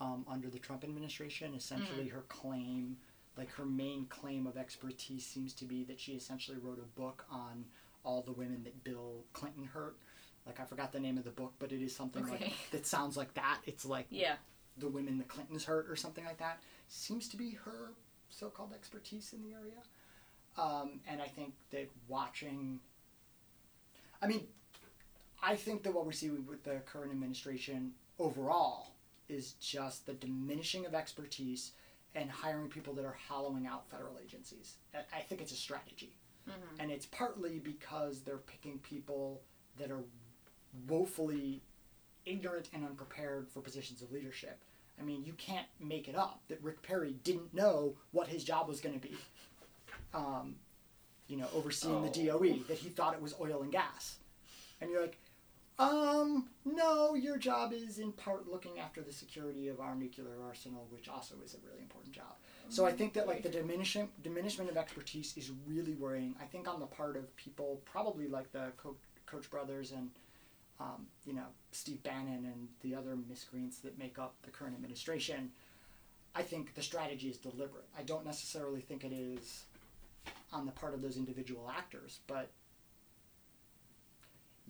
um, 0.00 0.24
under 0.28 0.48
the 0.48 0.58
Trump 0.58 0.82
administration, 0.84 1.54
essentially 1.54 2.08
her 2.08 2.22
claim, 2.28 2.96
like 3.36 3.50
her 3.52 3.64
main 3.64 4.06
claim 4.06 4.46
of 4.46 4.56
expertise, 4.56 5.24
seems 5.24 5.52
to 5.54 5.64
be 5.64 5.84
that 5.84 6.00
she 6.00 6.12
essentially 6.12 6.58
wrote 6.58 6.78
a 6.78 7.00
book 7.00 7.24
on 7.30 7.64
all 8.04 8.22
the 8.22 8.32
women 8.32 8.62
that 8.64 8.82
Bill 8.82 9.24
Clinton 9.32 9.64
hurt. 9.64 9.96
Like 10.46 10.58
I 10.60 10.64
forgot 10.64 10.92
the 10.92 11.00
name 11.00 11.18
of 11.18 11.24
the 11.24 11.30
book, 11.30 11.52
but 11.58 11.72
it 11.72 11.82
is 11.82 11.94
something 11.94 12.26
like 12.28 12.52
that 12.72 12.86
sounds 12.86 13.16
like 13.16 13.34
that. 13.34 13.58
It's 13.66 13.84
like 13.84 14.06
yeah, 14.10 14.36
the 14.78 14.88
women 14.88 15.18
the 15.18 15.24
Clintons 15.24 15.64
hurt 15.64 15.88
or 15.88 15.96
something 15.96 16.24
like 16.24 16.38
that 16.38 16.60
seems 16.88 17.28
to 17.28 17.36
be 17.36 17.52
her 17.64 17.92
so-called 18.30 18.72
expertise 18.74 19.32
in 19.32 19.42
the 19.42 19.54
area. 19.54 19.80
Um, 20.58 21.00
and 21.08 21.20
I 21.22 21.26
think 21.28 21.54
that 21.70 21.88
watching, 22.08 22.80
I 24.22 24.26
mean, 24.26 24.46
I 25.42 25.56
think 25.56 25.82
that 25.84 25.94
what 25.94 26.04
we're 26.06 26.12
seeing 26.12 26.44
with 26.46 26.64
the 26.64 26.80
current 26.86 27.10
administration 27.12 27.92
overall 28.18 28.92
is 29.28 29.52
just 29.54 30.06
the 30.06 30.12
diminishing 30.14 30.86
of 30.86 30.94
expertise 30.94 31.72
and 32.14 32.28
hiring 32.30 32.68
people 32.68 32.92
that 32.94 33.04
are 33.04 33.16
hollowing 33.28 33.66
out 33.66 33.88
federal 33.88 34.18
agencies. 34.22 34.74
I- 34.92 35.18
I 35.18 35.20
think 35.22 35.40
it's 35.40 35.52
a 35.52 35.56
strategy. 35.56 36.16
And 36.80 36.90
it's 36.90 37.06
partly 37.06 37.60
because 37.60 38.22
they're 38.22 38.38
picking 38.38 38.80
people 38.80 39.42
that 39.78 39.90
are 39.92 40.02
woefully 40.88 41.62
ignorant 42.26 42.68
and 42.72 42.84
unprepared 42.84 43.48
for 43.48 43.60
positions 43.60 44.02
of 44.02 44.12
leadership. 44.12 44.62
I 45.00 45.02
mean, 45.02 45.24
you 45.24 45.32
can't 45.34 45.66
make 45.80 46.08
it 46.08 46.14
up 46.16 46.40
that 46.48 46.62
Rick 46.62 46.82
Perry 46.82 47.14
didn't 47.24 47.54
know 47.54 47.94
what 48.12 48.28
his 48.28 48.44
job 48.44 48.68
was 48.68 48.80
going 48.80 48.98
to 48.98 49.08
be. 49.08 49.16
Um, 50.12 50.56
you 51.28 51.36
know, 51.36 51.46
overseeing 51.54 52.02
the 52.02 52.08
DOE, 52.10 52.58
that 52.68 52.76
he 52.76 52.88
thought 52.88 53.14
it 53.14 53.22
was 53.22 53.34
oil 53.40 53.62
and 53.62 53.70
gas. 53.70 54.16
And 54.80 54.90
you're 54.90 55.00
like, 55.00 55.16
um, 55.78 56.48
no, 56.64 57.14
your 57.14 57.38
job 57.38 57.72
is 57.72 57.98
in 57.98 58.12
part 58.12 58.46
looking 58.50 58.78
after 58.78 59.00
the 59.00 59.12
security 59.12 59.68
of 59.68 59.80
our 59.80 59.94
nuclear 59.94 60.34
arsenal, 60.44 60.86
which 60.90 61.08
also 61.08 61.36
is 61.44 61.54
a 61.54 61.58
really 61.66 61.80
important 61.80 62.12
job. 62.12 62.34
So 62.68 62.84
I 62.84 62.92
think 62.92 63.14
that 63.14 63.26
like 63.26 63.42
the 63.42 63.48
diminishment 63.48 64.10
diminishment 64.22 64.70
of 64.70 64.76
expertise 64.76 65.34
is 65.36 65.50
really 65.66 65.94
worrying. 65.94 66.36
I 66.40 66.44
think 66.44 66.68
on 66.68 66.78
the 66.78 66.86
part 66.86 67.16
of 67.16 67.34
people, 67.36 67.80
probably 67.84 68.28
like 68.28 68.52
the 68.52 68.72
Co- 68.76 68.96
Koch 69.26 69.50
brothers 69.50 69.90
and 69.92 70.10
um, 70.80 71.06
you 71.26 71.34
know 71.34 71.46
Steve 71.72 72.02
Bannon 72.02 72.44
and 72.46 72.68
the 72.80 72.94
other 72.94 73.16
miscreants 73.28 73.78
that 73.80 73.98
make 73.98 74.18
up 74.18 74.34
the 74.42 74.50
current 74.50 74.74
administration. 74.74 75.50
I 76.34 76.42
think 76.42 76.74
the 76.74 76.82
strategy 76.82 77.28
is 77.28 77.36
deliberate. 77.36 77.86
I 77.98 78.02
don't 78.02 78.24
necessarily 78.24 78.80
think 78.80 79.04
it 79.04 79.12
is 79.12 79.64
on 80.52 80.64
the 80.64 80.72
part 80.72 80.94
of 80.94 81.02
those 81.02 81.16
individual 81.16 81.70
actors, 81.76 82.20
but 82.26 82.50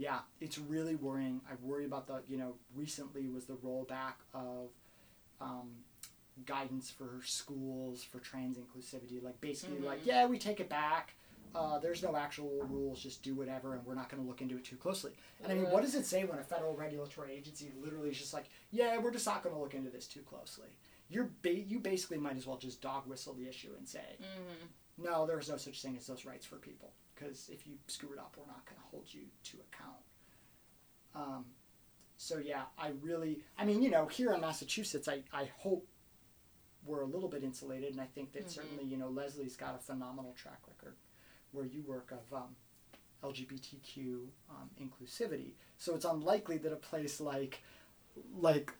yeah, 0.00 0.20
it's 0.40 0.58
really 0.58 0.96
worrying. 0.96 1.42
I 1.50 1.54
worry 1.62 1.84
about 1.84 2.06
the, 2.06 2.22
you 2.26 2.38
know, 2.38 2.54
recently 2.74 3.28
was 3.28 3.44
the 3.44 3.54
rollback 3.54 4.14
of 4.32 4.70
um, 5.42 5.68
guidance 6.46 6.90
for 6.90 7.20
schools 7.22 8.02
for 8.02 8.18
trans 8.18 8.56
inclusivity. 8.56 9.22
Like, 9.22 9.38
basically, 9.42 9.80
like, 9.80 10.06
yeah, 10.06 10.24
we 10.24 10.38
take 10.38 10.58
it 10.58 10.70
back. 10.70 11.12
Uh, 11.54 11.78
there's 11.78 12.02
no 12.02 12.16
actual 12.16 12.62
rules, 12.68 13.02
just 13.02 13.22
do 13.22 13.34
whatever, 13.34 13.74
and 13.74 13.84
we're 13.84 13.94
not 13.94 14.08
going 14.08 14.22
to 14.22 14.28
look 14.28 14.40
into 14.42 14.56
it 14.56 14.64
too 14.64 14.76
closely. 14.76 15.12
And 15.42 15.52
I 15.52 15.56
mean, 15.56 15.70
what 15.70 15.82
does 15.82 15.94
it 15.94 16.06
say 16.06 16.24
when 16.24 16.38
a 16.38 16.44
federal 16.44 16.74
regulatory 16.76 17.32
agency 17.32 17.72
literally 17.82 18.10
is 18.10 18.18
just 18.18 18.32
like, 18.34 18.46
yeah, 18.70 18.98
we're 18.98 19.10
just 19.10 19.26
not 19.26 19.42
going 19.42 19.54
to 19.54 19.60
look 19.60 19.74
into 19.74 19.90
this 19.90 20.06
too 20.06 20.20
closely? 20.20 20.68
You're 21.08 21.30
ba- 21.42 21.52
you 21.60 21.80
basically 21.80 22.18
might 22.18 22.36
as 22.36 22.46
well 22.46 22.56
just 22.56 22.80
dog 22.80 23.06
whistle 23.08 23.34
the 23.34 23.48
issue 23.48 23.70
and 23.76 23.88
say, 23.88 24.16
Mm-hmm. 24.20 25.04
no, 25.04 25.26
there's 25.26 25.48
no 25.48 25.56
such 25.56 25.82
thing 25.82 25.96
as 25.96 26.06
those 26.06 26.24
rights 26.24 26.46
for 26.46 26.56
people. 26.56 26.92
Because 27.14 27.48
if 27.52 27.66
you 27.66 27.74
screw 27.88 28.12
it 28.12 28.18
up, 28.18 28.36
we're 28.38 28.46
not 28.46 28.64
going 28.64 28.76
to 28.80 28.86
hold 28.90 29.06
you 29.12 29.22
to 29.44 29.56
account. 29.72 29.96
Um, 31.14 31.44
so, 32.16 32.38
yeah, 32.38 32.62
I 32.78 32.92
really, 33.02 33.40
I 33.58 33.64
mean, 33.64 33.82
you 33.82 33.90
know, 33.90 34.06
here 34.06 34.32
in 34.32 34.40
Massachusetts, 34.40 35.08
I, 35.08 35.22
I 35.32 35.50
hope 35.58 35.86
we're 36.86 37.02
a 37.02 37.06
little 37.06 37.28
bit 37.28 37.42
insulated. 37.42 37.92
And 37.92 38.00
I 38.00 38.06
think 38.06 38.32
that 38.32 38.46
Mhm. 38.46 38.50
certainly, 38.50 38.84
you 38.84 38.96
know, 38.96 39.08
Lesley's 39.08 39.56
got 39.56 39.74
a 39.74 39.78
phenomenal 39.78 40.32
track 40.34 40.60
record 40.68 40.94
where 41.52 41.64
you 41.66 41.82
work 41.82 42.12
of 42.12 42.32
um, 42.36 42.56
LGBTQ 43.22 44.26
um, 44.50 44.70
inclusivity. 44.80 45.52
So 45.78 45.94
it's 45.94 46.04
unlikely 46.04 46.58
that 46.58 46.72
a 46.72 46.76
place 46.76 47.20
like, 47.20 47.62
like 48.36 48.72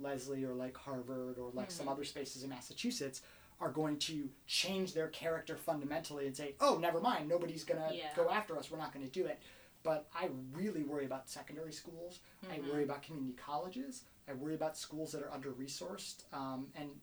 Lesley 0.00 0.44
or 0.44 0.54
like 0.54 0.76
Harvard 0.76 1.38
or 1.38 1.50
like 1.54 1.70
some 1.70 1.86
Mhm. 1.86 1.92
other 1.92 2.04
spaces 2.04 2.42
in 2.42 2.50
Massachusetts 2.50 3.22
are 3.60 3.70
going 3.72 3.98
to 3.98 4.30
change 4.46 4.94
their 4.94 5.08
character 5.08 5.56
fundamentally 5.56 6.26
and 6.26 6.36
say, 6.36 6.54
"Oh, 6.60 6.78
never 6.78 7.00
mind, 7.00 7.28
nobody's 7.28 7.64
gonna 7.64 7.92
Yeah. 7.92 8.14
go 8.14 8.30
after 8.30 8.56
us. 8.56 8.70
We're 8.70 8.78
not 8.78 8.92
going 8.92 9.04
to 9.04 9.10
do 9.10 9.26
it." 9.26 9.40
But 9.82 10.08
I 10.14 10.26
really 10.52 10.84
worry 10.84 11.06
about 11.06 11.28
secondary 11.28 11.72
schools. 11.72 12.20
I 12.48 12.58
Mhm. 12.58 12.68
worry 12.68 12.84
about 12.84 13.02
community 13.02 13.34
colleges. 13.34 14.04
I 14.28 14.34
worry 14.34 14.54
about 14.54 14.76
schools 14.76 15.10
that 15.12 15.22
are 15.22 15.30
under 15.32 15.52
resourced. 15.52 16.32
Um, 16.32 16.70
and 16.76 17.00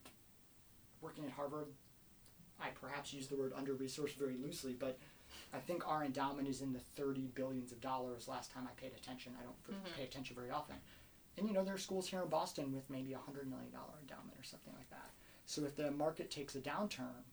working 1.01 1.25
at 1.25 1.31
Harvard, 1.31 1.73
I 2.59 2.69
perhaps 2.69 3.13
use 3.13 3.27
the 3.27 3.35
word 3.35 3.53
under 3.55 3.73
resourced 3.73 4.15
very 4.15 4.37
loosely, 4.37 4.73
but 4.73 4.97
I 5.53 5.59
think 5.59 5.87
our 5.87 6.03
endowment 6.03 6.47
is 6.47 6.61
in 6.61 6.73
the 6.73 6.79
30 6.79 7.27
billions 7.35 7.71
of 7.71 7.81
dollars 7.81 8.27
last 8.27 8.51
time 8.51 8.67
I 8.67 8.79
paid 8.79 8.93
attention. 8.95 9.33
I 9.39 9.43
don't 9.43 9.63
Mhm. 9.83 9.93
pay 9.95 10.03
attention 10.03 10.35
very 10.35 10.49
often. 10.51 10.75
And 11.37 11.47
you 11.47 11.53
know, 11.53 11.63
there 11.65 11.73
are 11.75 11.77
schools 11.77 12.07
here 12.07 12.21
in 12.21 12.29
Boston 12.29 12.73
with 12.73 12.89
maybe 12.89 13.13
a 13.13 13.17
$100 13.19 13.47
million 13.47 13.73
endowment 14.01 14.39
or 14.39 14.43
something 14.43 14.73
like 14.73 14.89
that. 14.89 15.11
So 15.45 15.63
if 15.65 15.75
the 15.75 15.91
market 15.91 16.31
takes 16.31 16.55
a 16.55 16.61
downturn, 16.61 17.23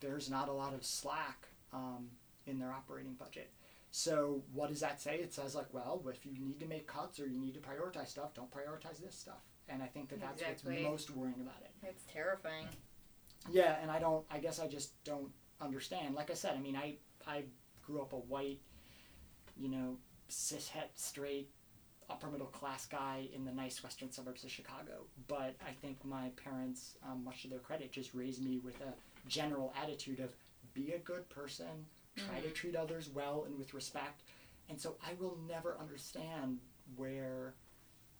there's 0.00 0.30
not 0.30 0.48
a 0.48 0.52
lot 0.52 0.74
of 0.74 0.84
slack 0.84 1.48
um, 1.72 2.10
in 2.46 2.58
their 2.58 2.72
operating 2.72 3.14
budget. 3.14 3.52
So 3.92 4.42
what 4.52 4.68
does 4.70 4.80
that 4.80 5.00
say? 5.00 5.16
It 5.18 5.32
says 5.32 5.54
like, 5.54 5.72
well, 5.72 6.02
if 6.12 6.24
you 6.24 6.32
need 6.32 6.60
to 6.60 6.66
make 6.66 6.86
cuts 6.86 7.18
or 7.20 7.26
you 7.26 7.38
need 7.38 7.54
to 7.54 7.60
prioritize 7.60 8.08
stuff, 8.08 8.34
don't 8.34 8.50
prioritize 8.50 8.98
this 8.98 9.14
stuff. 9.14 9.42
And 9.68 9.82
I 9.82 9.86
think 9.86 10.08
that 10.10 10.20
that's 10.20 10.40
Exactly. 10.42 10.82
what's 10.84 10.84
most 10.84 11.10
worrying 11.10 11.40
about 11.40 11.60
it. 11.62 11.70
It's 11.86 12.04
terrifying. 12.04 12.68
Yeah, 13.48 13.76
and 13.80 13.90
I 13.90 13.98
don't. 13.98 14.24
I 14.30 14.38
guess 14.38 14.60
I 14.60 14.66
just 14.66 15.02
don't 15.04 15.30
understand. 15.60 16.14
Like 16.14 16.30
I 16.30 16.34
said, 16.34 16.54
I 16.56 16.60
mean, 16.60 16.76
I 16.76 16.96
I 17.26 17.44
grew 17.82 18.00
up 18.00 18.12
a 18.12 18.16
white, 18.16 18.60
you 19.56 19.68
know, 19.68 19.96
cishet 20.28 20.90
straight, 20.94 21.48
upper 22.08 22.28
middle 22.28 22.46
class 22.46 22.86
guy 22.86 23.28
in 23.34 23.44
the 23.44 23.52
nice 23.52 23.82
western 23.82 24.12
suburbs 24.12 24.44
of 24.44 24.50
Chicago. 24.50 25.04
But 25.28 25.56
I 25.66 25.72
think 25.80 26.04
my 26.04 26.30
parents, 26.42 26.96
um, 27.08 27.24
much 27.24 27.42
to 27.42 27.48
their 27.48 27.58
credit, 27.58 27.92
just 27.92 28.14
raised 28.14 28.42
me 28.42 28.58
with 28.58 28.80
a 28.80 28.92
general 29.28 29.72
attitude 29.82 30.20
of 30.20 30.32
be 30.74 30.92
a 30.92 30.98
good 30.98 31.28
person, 31.30 31.86
try 32.16 32.40
to 32.40 32.50
treat 32.50 32.76
others 32.76 33.08
well 33.12 33.44
and 33.46 33.58
with 33.58 33.74
respect. 33.74 34.22
And 34.68 34.80
so 34.80 34.96
I 35.04 35.14
will 35.18 35.38
never 35.48 35.76
understand 35.80 36.58
where 36.96 37.54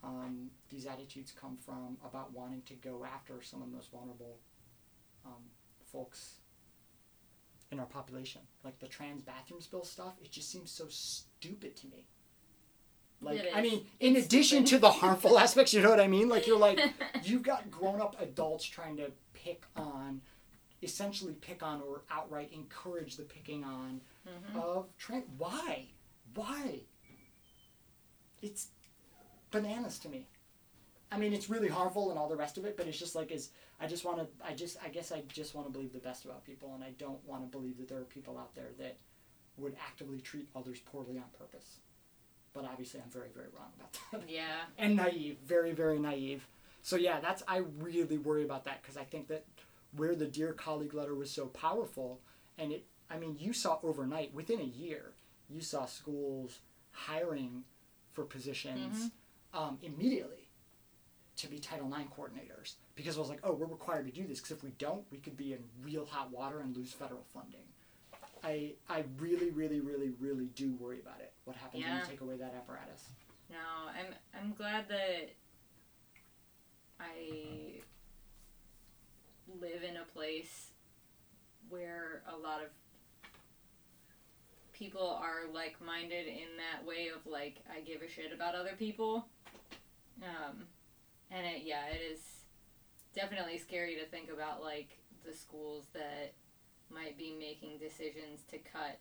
um, 0.03 0.51
these 0.69 0.87
attitudes 0.87 1.33
come 1.39 1.57
from 1.57 1.97
about 2.05 2.33
wanting 2.33 2.63
to 2.67 2.75
go 2.75 3.05
after 3.05 3.43
some 3.43 3.63
of 3.63 3.71
the 3.71 3.77
most 3.77 3.91
vulnerable 3.93 4.39
um, 5.25 5.43
folks 5.93 6.35
in 7.73 7.79
our 7.81 7.87
population. 7.87 8.41
Like 8.65 8.79
the 8.79 8.89
trans 8.89 9.23
bathrooms 9.23 9.67
bill 9.67 9.85
stuff, 9.85 10.15
it 10.23 10.31
just 10.31 10.51
seems 10.51 10.71
so 10.71 10.87
stupid 10.89 11.77
to 11.77 11.87
me. 11.89 12.07
Like, 13.23 13.47
I 13.55 13.61
mean, 13.61 13.85
in 14.01 14.17
It's 14.17 14.27
addition 14.27 14.65
stupid. 14.67 14.71
to 14.71 14.79
the 14.81 14.91
harmful 14.93 15.39
aspects, 15.45 15.75
you 15.75 15.83
know 15.83 15.91
what 15.91 16.01
I 16.01 16.07
mean? 16.09 16.29
Like, 16.31 16.47
you're 16.47 16.59
like, 16.59 16.81
you've 17.23 17.43
got 17.43 17.71
grown 17.71 18.01
up 18.01 18.17
adults 18.19 18.65
trying 18.65 18.97
to 18.97 19.13
pick 19.35 19.65
on, 19.77 20.23
essentially 20.83 21.35
pick 21.35 21.63
on 21.63 21.83
or 21.83 22.03
outright 22.11 22.51
encourage 22.53 23.17
the 23.17 23.25
picking 23.25 23.63
on 23.65 24.01
Mhm. 24.27 24.57
of 24.63 24.87
trans. 24.97 25.25
Why? 25.39 25.87
Why? 26.35 26.81
It's 28.43 28.69
bananas 29.51 29.99
to 30.01 30.09
me. 30.09 30.27
I 31.13 31.19
mean, 31.19 31.33
it's 31.33 31.51
really 31.51 31.69
harmful 31.69 32.11
and 32.11 32.19
all 32.19 32.29
the 32.29 32.37
rest 32.37 32.57
of 32.57 32.65
it, 32.65 32.77
but 32.77 32.87
it's 32.87 32.99
just 32.99 33.15
like 33.15 33.31
is 33.33 33.51
I 33.81 33.87
just 33.87 34.05
want 34.05 34.19
to. 34.19 34.27
I 34.47 34.55
just 34.55 34.77
I 34.85 34.89
guess 34.89 35.11
I 35.11 35.23
just 35.29 35.55
want 35.55 35.67
to 35.67 35.73
believe 35.73 35.93
the 35.93 35.99
best 35.99 36.25
about 36.25 36.45
people, 36.45 36.73
and 36.75 36.85
I 36.85 36.91
don't 36.99 37.25
want 37.27 37.43
to 37.43 37.49
believe 37.49 37.79
that 37.79 37.89
there 37.89 37.99
are 37.99 38.05
people 38.05 38.37
out 38.39 38.55
there 38.55 38.69
that 38.79 38.97
would 39.57 39.75
actively 39.85 40.21
treat 40.21 40.49
others 40.55 40.79
poorly 40.81 41.17
on 41.17 41.25
purpose. 41.39 41.79
But 42.53 42.65
obviously, 42.65 43.01
I'm 43.01 43.11
very 43.11 43.29
very 43.35 43.47
wrong 43.57 43.71
about 43.79 43.99
that 44.13 44.29
Yeah. 44.29 44.63
and 44.79 44.97
naive, 44.97 45.39
very 45.45 45.73
very 45.73 45.99
naive. 45.99 46.47
So 46.83 46.97
yeah, 46.97 47.21
that's 47.21 47.43
I 47.49 47.59
really 47.79 48.19
worry 48.19 48.45
about 48.45 48.65
that 48.65 48.83
because 48.83 48.97
I 48.97 49.05
think 49.05 49.29
that 49.29 49.45
where 49.97 50.15
the 50.15 50.27
dear 50.27 50.53
colleague 50.53 50.95
letter 50.95 51.15
was 51.15 51.31
so 51.31 51.47
powerful, 51.47 52.21
and 52.59 52.73
it, 52.73 52.85
I 53.11 53.19
mean, 53.19 53.37
you 53.39 53.53
saw 53.53 53.79
overnight 53.83 54.35
within 54.35 54.61
a 54.61 54.65
year, 54.65 55.13
you 55.49 55.61
saw 55.61 55.87
schools 55.87 56.59
hiring 56.93 57.65
for 58.13 58.25
positions 58.25 59.11
um, 59.55 59.79
immediately 59.83 60.40
to 61.43 61.49
be 61.49 61.59
Title 61.59 61.93
IX 61.93 62.09
coordinators 62.11 62.75
because 62.95 63.17
I 63.17 63.21
was 63.21 63.29
like, 63.29 63.41
oh, 63.45 63.53
we're 63.53 63.67
required 63.67 64.07
to 64.07 64.13
do 64.13 64.27
this 64.27 64.41
because 64.41 64.57
if 64.57 64.63
we 64.63 64.71
don't, 64.79 65.05
we 65.11 65.19
could 65.19 65.37
be 65.37 65.53
in 65.53 65.61
real 65.83 66.05
hot 66.05 66.31
water 66.31 66.61
and 66.61 66.77
lose 66.77 66.93
federal 66.93 67.25
funding. 67.33 67.61
I 68.43 68.73
I 68.89 69.05
really 69.19 69.51
really 69.51 69.81
really 69.81 70.11
really 70.19 70.47
do 70.55 70.75
worry 70.79 71.01
about 71.01 71.21
it. 71.21 71.33
What 71.45 71.57
happens 71.57 71.85
when 71.85 71.97
you 71.97 72.03
take 72.09 72.21
away 72.21 72.37
that 72.37 72.55
apparatus? 72.55 73.09
No, 73.51 73.57
I'm 73.89 74.15
I'm 74.39 74.55
glad 74.55 74.89
that 74.89 75.31
I 76.99 77.81
live 79.61 79.83
in 79.83 79.97
a 79.97 80.05
place 80.15 80.71
where 81.69 82.23
a 82.33 82.37
lot 82.37 82.63
of 82.63 82.69
people 84.73 85.19
are 85.23 85.53
like-minded 85.53 86.27
in 86.27 86.57
that 86.57 86.87
way 86.87 87.09
of 87.15 87.31
like 87.31 87.57
I 87.71 87.81
give 87.81 88.01
a 88.03 88.09
shit 88.09 88.33
about 88.33 88.55
other 88.55 88.75
people. 88.79 89.27
Um 90.23 90.65
and 91.31 91.47
it 91.47 91.63
yeah, 91.65 91.87
it 91.87 92.01
is 92.13 92.21
definitely 93.15 93.59
scary 93.59 93.97
to 93.97 94.07
think 94.07 94.31
about 94.33 94.63
like 94.63 94.99
the 95.27 95.33
schools 95.33 95.87
that 95.95 96.33
might 96.93 97.17
be 97.19 97.35
making 97.39 97.79
decisions 97.79 98.43
to 98.51 98.59
cut 98.59 98.99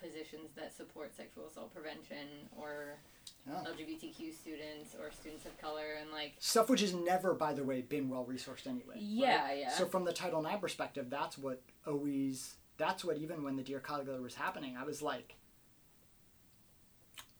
positions 0.00 0.50
that 0.56 0.74
support 0.76 1.14
sexual 1.16 1.46
assault 1.46 1.72
prevention 1.74 2.28
or 2.56 2.98
Yeah. 3.46 3.64
LGBTQ 3.64 4.32
students 4.34 4.94
or 4.94 5.10
students 5.10 5.46
of 5.46 5.58
color 5.60 5.94
and 6.00 6.10
like 6.12 6.34
Stuff 6.38 6.68
which 6.68 6.80
has 6.82 6.92
never, 6.94 7.34
by 7.34 7.54
the 7.54 7.64
way, 7.64 7.80
been 7.80 8.08
well 8.10 8.24
resourced 8.24 8.66
anyway. 8.66 8.94
right? 8.94 9.02
Yeah, 9.02 9.52
yeah. 9.52 9.70
So 9.70 9.86
from 9.86 10.04
the 10.04 10.12
Title 10.12 10.44
IX 10.44 10.60
perspective, 10.60 11.08
that's 11.10 11.38
what 11.38 11.62
always. 11.86 12.56
That's 12.78 13.04
what 13.06 13.16
even 13.16 13.42
when 13.42 13.56
the 13.56 13.62
Dear 13.62 13.80
Colleague 13.80 14.08
was 14.20 14.34
happening, 14.34 14.76
I 14.76 14.84
was 14.84 15.00
like, 15.00 15.34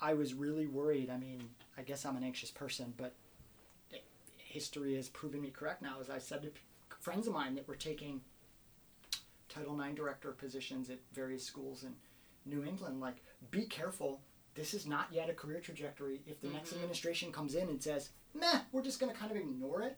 I 0.01 0.15
was 0.15 0.35
really 0.35 0.67
worried. 0.67 1.11
I 1.11 1.17
mean, 1.17 1.43
I 1.79 1.83
guess 1.83 2.05
I'm 2.05 2.17
an 2.17 2.25
anxious 2.25 2.51
person, 2.51 2.93
but 2.97 3.15
history 4.37 4.95
has 4.95 5.09
proven 5.09 5.41
me 5.43 5.51
correct 5.51 5.83
now. 5.83 5.97
As 6.01 6.09
I 6.11 6.19
said 6.19 6.43
to 6.43 6.51
friends 7.01 7.27
of 7.27 7.33
mine 7.35 7.55
that 7.55 7.67
were 7.69 7.75
taking 7.77 8.21
Title 9.49 9.81
IX 9.81 9.95
director 9.95 10.33
positions 10.33 10.91
at 10.91 10.99
various 11.13 11.45
schools 11.45 11.85
in 11.85 11.95
New 12.45 12.65
England, 12.65 13.01
like, 13.01 13.17
be 13.51 13.63
careful. 13.65 14.21
This 14.55 14.73
is 14.75 14.87
not 14.87 15.09
yet 15.13 15.29
a 15.29 15.35
career 15.35 15.61
trajectory. 15.61 16.21
If 16.27 16.41
the 16.41 16.49
next 16.49 16.71
Mhm. 16.71 16.77
administration 16.77 17.33
comes 17.33 17.55
in 17.55 17.69
and 17.69 17.83
says, 17.83 18.11
meh, 18.35 18.63
we're 18.73 18.83
just 18.83 18.99
going 19.01 19.13
to 19.13 19.19
kind 19.19 19.31
of 19.31 19.37
ignore 19.37 19.83
it, 19.83 19.97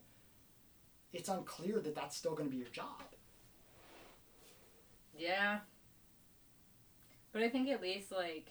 it's 1.13 1.29
unclear 1.29 1.81
that 1.81 1.95
that's 1.95 2.17
still 2.17 2.35
going 2.35 2.49
to 2.49 2.51
be 2.51 2.59
your 2.59 2.69
job. 2.71 3.03
Yeah. 5.17 5.61
But 7.33 7.43
I 7.43 7.49
think 7.49 7.69
at 7.69 7.81
least 7.83 8.11
like 8.11 8.51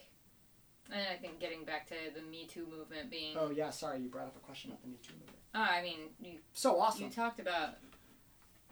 and 0.91 1.01
I 1.11 1.15
think 1.15 1.39
getting 1.39 1.63
back 1.65 1.87
to 1.89 1.95
the 2.15 2.21
Me 2.21 2.45
Too 2.45 2.65
movement 2.69 3.09
being 3.09 3.35
Oh, 3.37 3.49
yeah, 3.49 3.69
sorry, 3.69 3.99
you 3.99 4.09
brought 4.09 4.27
up 4.27 4.35
a 4.35 4.39
question 4.39 4.71
about 4.71 4.81
the 4.83 4.87
Me 4.89 4.97
Too 5.01 5.13
movement. 5.13 5.37
Oh, 5.55 5.59
I 5.61 5.81
mean, 5.81 5.99
you 6.21 6.39
So 6.53 6.79
awesome. 6.79 7.05
you 7.05 7.09
talked 7.09 7.39
about 7.39 7.75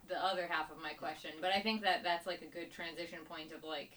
the 0.08 0.24
other 0.24 0.46
half 0.48 0.70
of 0.72 0.78
my 0.82 0.94
question, 0.94 1.32
but 1.42 1.52
I 1.52 1.62
think 1.62 1.82
that 1.82 2.04
that's 2.04 2.28
like 2.28 2.42
a 2.42 2.46
good 2.54 2.72
transition 2.72 3.20
point 3.28 3.52
of 3.52 3.64
like 3.64 3.92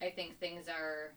I 0.00 0.10
think 0.10 0.38
things 0.38 0.68
are 0.68 1.12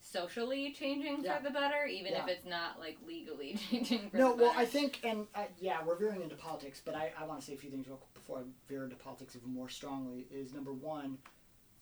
socially 0.00 0.72
changing 0.78 1.24
Yeah. 1.24 1.38
for 1.38 1.44
the 1.44 1.50
better 1.50 1.86
even 1.86 2.12
if 2.14 2.28
it's 2.28 2.44
not 2.44 2.78
like 2.78 2.98
legally 3.06 3.54
changing 3.70 4.10
for 4.10 4.16
No, 4.16 4.30
the 4.32 4.36
better. 4.36 4.46
No, 4.46 4.50
well, 4.50 4.52
I 4.56 4.64
think, 4.66 5.00
and 5.02 5.26
uh, 5.34 5.44
yeah, 5.58 5.78
we're 5.84 5.96
veering 5.96 6.22
into 6.22 6.36
politics, 6.36 6.80
but 6.84 6.94
I, 6.94 7.12
I 7.18 7.24
want 7.24 7.40
to 7.40 7.46
say 7.46 7.54
a 7.54 7.56
few 7.56 7.70
things 7.70 7.86
real 7.88 7.96
quick 7.96 8.12
before 8.14 8.38
I 8.38 8.42
veer 8.68 8.84
into 8.84 8.96
politics 8.96 9.34
even 9.36 9.50
more 9.52 9.68
strongly. 9.68 10.26
Is 10.30 10.52
number 10.52 10.72
one, 10.72 11.18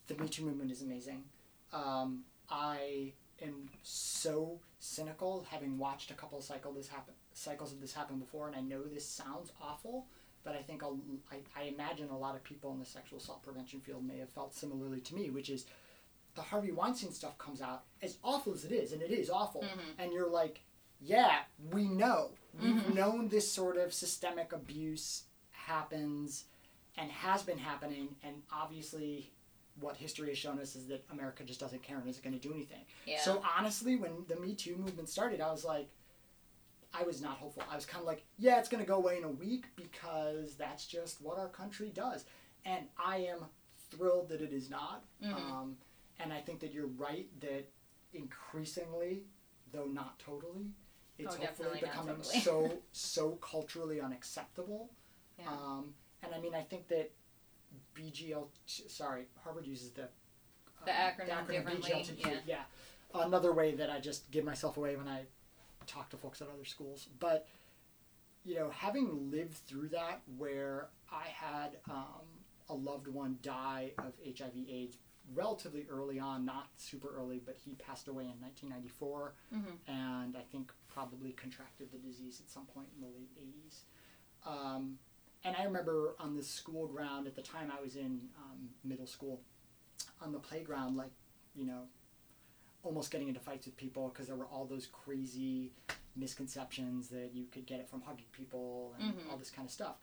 the 0.06 0.14
Me 0.14 0.28
Too 0.28 0.44
movement 0.44 0.70
is 0.70 0.82
amazing. 0.82 1.24
Um, 1.72 2.20
I 2.50 3.12
am 3.40 3.68
so 3.82 4.60
cynical, 4.78 5.46
having 5.50 5.78
watched 5.78 6.10
a 6.10 6.14
couple 6.14 6.38
of 6.38 6.44
cycle 6.44 6.72
this 6.72 6.88
happen, 6.88 7.14
cycles 7.34 7.72
of 7.72 7.80
this 7.80 7.92
happen 7.92 8.18
before, 8.18 8.46
and 8.46 8.56
I 8.56 8.60
know 8.60 8.82
this 8.82 9.06
sounds 9.06 9.52
awful, 9.60 10.06
but 10.44 10.54
I 10.56 10.62
think 10.62 10.82
I'll, 10.82 10.98
I, 11.30 11.38
I 11.58 11.64
imagine 11.64 12.08
a 12.10 12.18
lot 12.18 12.34
of 12.34 12.42
people 12.44 12.72
in 12.72 12.78
the 12.78 12.84
sexual 12.84 13.18
assault 13.18 13.42
prevention 13.42 13.80
field 13.80 14.04
may 14.06 14.18
have 14.18 14.30
felt 14.30 14.54
similarly 14.54 15.00
to 15.00 15.14
me, 15.14 15.30
which 15.30 15.48
is 15.50 15.66
the 16.34 16.42
Harvey 16.42 16.72
Weinstein 16.72 17.12
stuff 17.12 17.36
comes 17.38 17.60
out, 17.60 17.84
as 18.00 18.18
awful 18.24 18.52
as 18.54 18.64
it 18.64 18.72
is, 18.72 18.92
and 18.92 19.02
it 19.02 19.10
is 19.10 19.28
awful, 19.30 19.62
Mhm. 19.62 19.94
and 19.98 20.12
you're 20.12 20.30
like, 20.30 20.62
yeah, 21.00 21.42
we 21.70 21.88
know. 21.88 22.30
We've 22.60 22.74
Mhm. 22.74 22.94
known 22.94 23.28
this 23.28 23.50
sort 23.50 23.76
of 23.76 23.92
systemic 23.92 24.52
abuse 24.52 25.24
happens 25.50 26.44
and 26.96 27.10
has 27.10 27.42
been 27.42 27.58
happening, 27.58 28.16
and 28.22 28.42
obviously, 28.52 29.32
what 29.80 29.96
history 29.96 30.28
has 30.28 30.38
shown 30.38 30.58
us 30.58 30.76
is 30.76 30.86
that 30.88 31.04
America 31.10 31.42
just 31.44 31.58
doesn't 31.60 31.82
care 31.82 31.98
and 31.98 32.08
isn't 32.08 32.22
going 32.22 32.38
to 32.38 32.48
do 32.48 32.52
anything. 32.54 32.84
yeah. 33.06 33.20
So 33.20 33.42
honestly, 33.58 33.96
when 33.96 34.24
the 34.28 34.36
Me 34.36 34.54
Too 34.54 34.76
movement 34.76 35.08
started, 35.08 35.40
I 35.40 35.50
was 35.50 35.64
like, 35.64 35.88
I 36.94 37.04
was 37.04 37.22
not 37.22 37.38
hopeful. 37.38 37.62
I 37.70 37.74
was 37.74 37.86
kind 37.86 38.02
of 38.02 38.06
like, 38.06 38.22
yeah, 38.38 38.58
it's 38.58 38.68
going 38.68 38.82
to 38.82 38.86
go 38.88 38.96
away 38.96 39.16
in 39.16 39.24
a 39.24 39.30
week 39.30 39.64
because 39.76 40.56
that's 40.56 40.86
just 40.86 41.22
what 41.22 41.38
our 41.38 41.48
country 41.48 41.90
does. 41.94 42.26
And 42.66 42.84
I 43.02 43.16
am 43.18 43.46
thrilled 43.90 44.28
that 44.28 44.42
it 44.42 44.52
is 44.52 44.68
not. 44.68 45.04
Mhm. 45.24 45.32
Um, 45.34 45.76
and 46.20 46.32
I 46.32 46.40
think 46.40 46.60
that 46.60 46.72
you're 46.72 46.86
right 46.88 47.28
that 47.40 47.66
increasingly, 48.12 49.24
though 49.72 49.86
not 49.86 50.18
totally, 50.18 50.66
it's 51.18 51.34
Oh, 51.34 51.38
hopefully 51.38 51.80
becoming 51.80 52.16
totally. 52.16 52.40
so 52.40 52.78
so 52.92 53.30
culturally 53.36 54.00
unacceptable. 54.00 54.90
Yeah. 55.38 55.48
Um, 55.50 55.94
and 56.22 56.34
I 56.34 56.40
mean, 56.40 56.54
I 56.54 56.62
think 56.62 56.88
that 56.88 57.10
BGL, 57.94 58.46
sorry, 58.66 59.26
Harvard 59.44 59.66
uses 59.66 59.90
the 59.90 60.08
The 60.84 60.90
um, 60.92 60.96
acronym 60.96 61.46
differently, 61.48 61.90
BGLTQ, 61.92 62.38
yeah. 62.46 62.62
Another 63.14 63.52
way 63.52 63.74
that 63.74 63.90
I 63.90 64.00
just 64.00 64.30
give 64.30 64.44
myself 64.44 64.76
away 64.78 64.96
when 64.96 65.06
I 65.08 65.24
talk 65.86 66.08
to 66.10 66.16
folks 66.16 66.40
at 66.40 66.48
other 66.48 66.64
schools. 66.64 67.08
But, 67.20 67.46
you 68.44 68.54
know, 68.54 68.70
having 68.70 69.30
lived 69.30 69.54
through 69.54 69.88
that 69.88 70.22
where 70.38 70.88
I 71.12 71.26
had 71.28 71.76
um, 71.90 72.24
a 72.70 72.74
loved 72.74 73.06
one 73.08 73.38
die 73.42 73.92
of 73.98 74.12
HIV 74.24 74.54
AIDS 74.68 74.96
relatively 75.34 75.86
early 75.90 76.18
on, 76.18 76.44
not 76.44 76.68
super 76.76 77.08
early, 77.16 77.40
but 77.44 77.56
he 77.62 77.74
passed 77.74 78.08
away 78.08 78.24
in 78.24 78.40
1994 78.40 79.34
Mhm. 79.54 79.76
and 79.86 80.36
I 80.36 80.42
think 80.50 80.72
probably 80.88 81.32
contracted 81.32 81.92
the 81.92 81.98
disease 81.98 82.40
at 82.40 82.50
some 82.50 82.66
point 82.66 82.88
in 82.96 83.02
the 83.02 83.08
late 83.08 83.30
80s. 83.38 83.82
Um, 84.44 84.98
and 85.44 85.56
I 85.56 85.64
remember 85.64 86.14
on 86.18 86.36
the 86.36 86.42
school 86.42 86.86
ground 86.86 87.26
at 87.26 87.34
the 87.34 87.42
time 87.42 87.72
I 87.76 87.82
was 87.82 87.96
in 87.96 88.20
um, 88.38 88.68
middle 88.84 89.06
school, 89.06 89.40
on 90.20 90.32
the 90.32 90.38
playground, 90.38 90.96
like, 90.96 91.10
you 91.54 91.66
know, 91.66 91.82
almost 92.82 93.10
getting 93.10 93.28
into 93.28 93.40
fights 93.40 93.66
with 93.66 93.76
people 93.76 94.08
because 94.08 94.26
there 94.26 94.36
were 94.36 94.46
all 94.46 94.64
those 94.66 94.86
crazy 94.86 95.72
misconceptions 96.16 97.08
that 97.08 97.30
you 97.32 97.46
could 97.52 97.66
get 97.66 97.80
it 97.80 97.88
from 97.88 98.02
hugging 98.02 98.26
people 98.32 98.94
and 99.00 99.14
Mhm. 99.14 99.30
all 99.30 99.36
this 99.36 99.50
kind 99.50 99.66
of 99.66 99.72
stuff. 99.72 99.96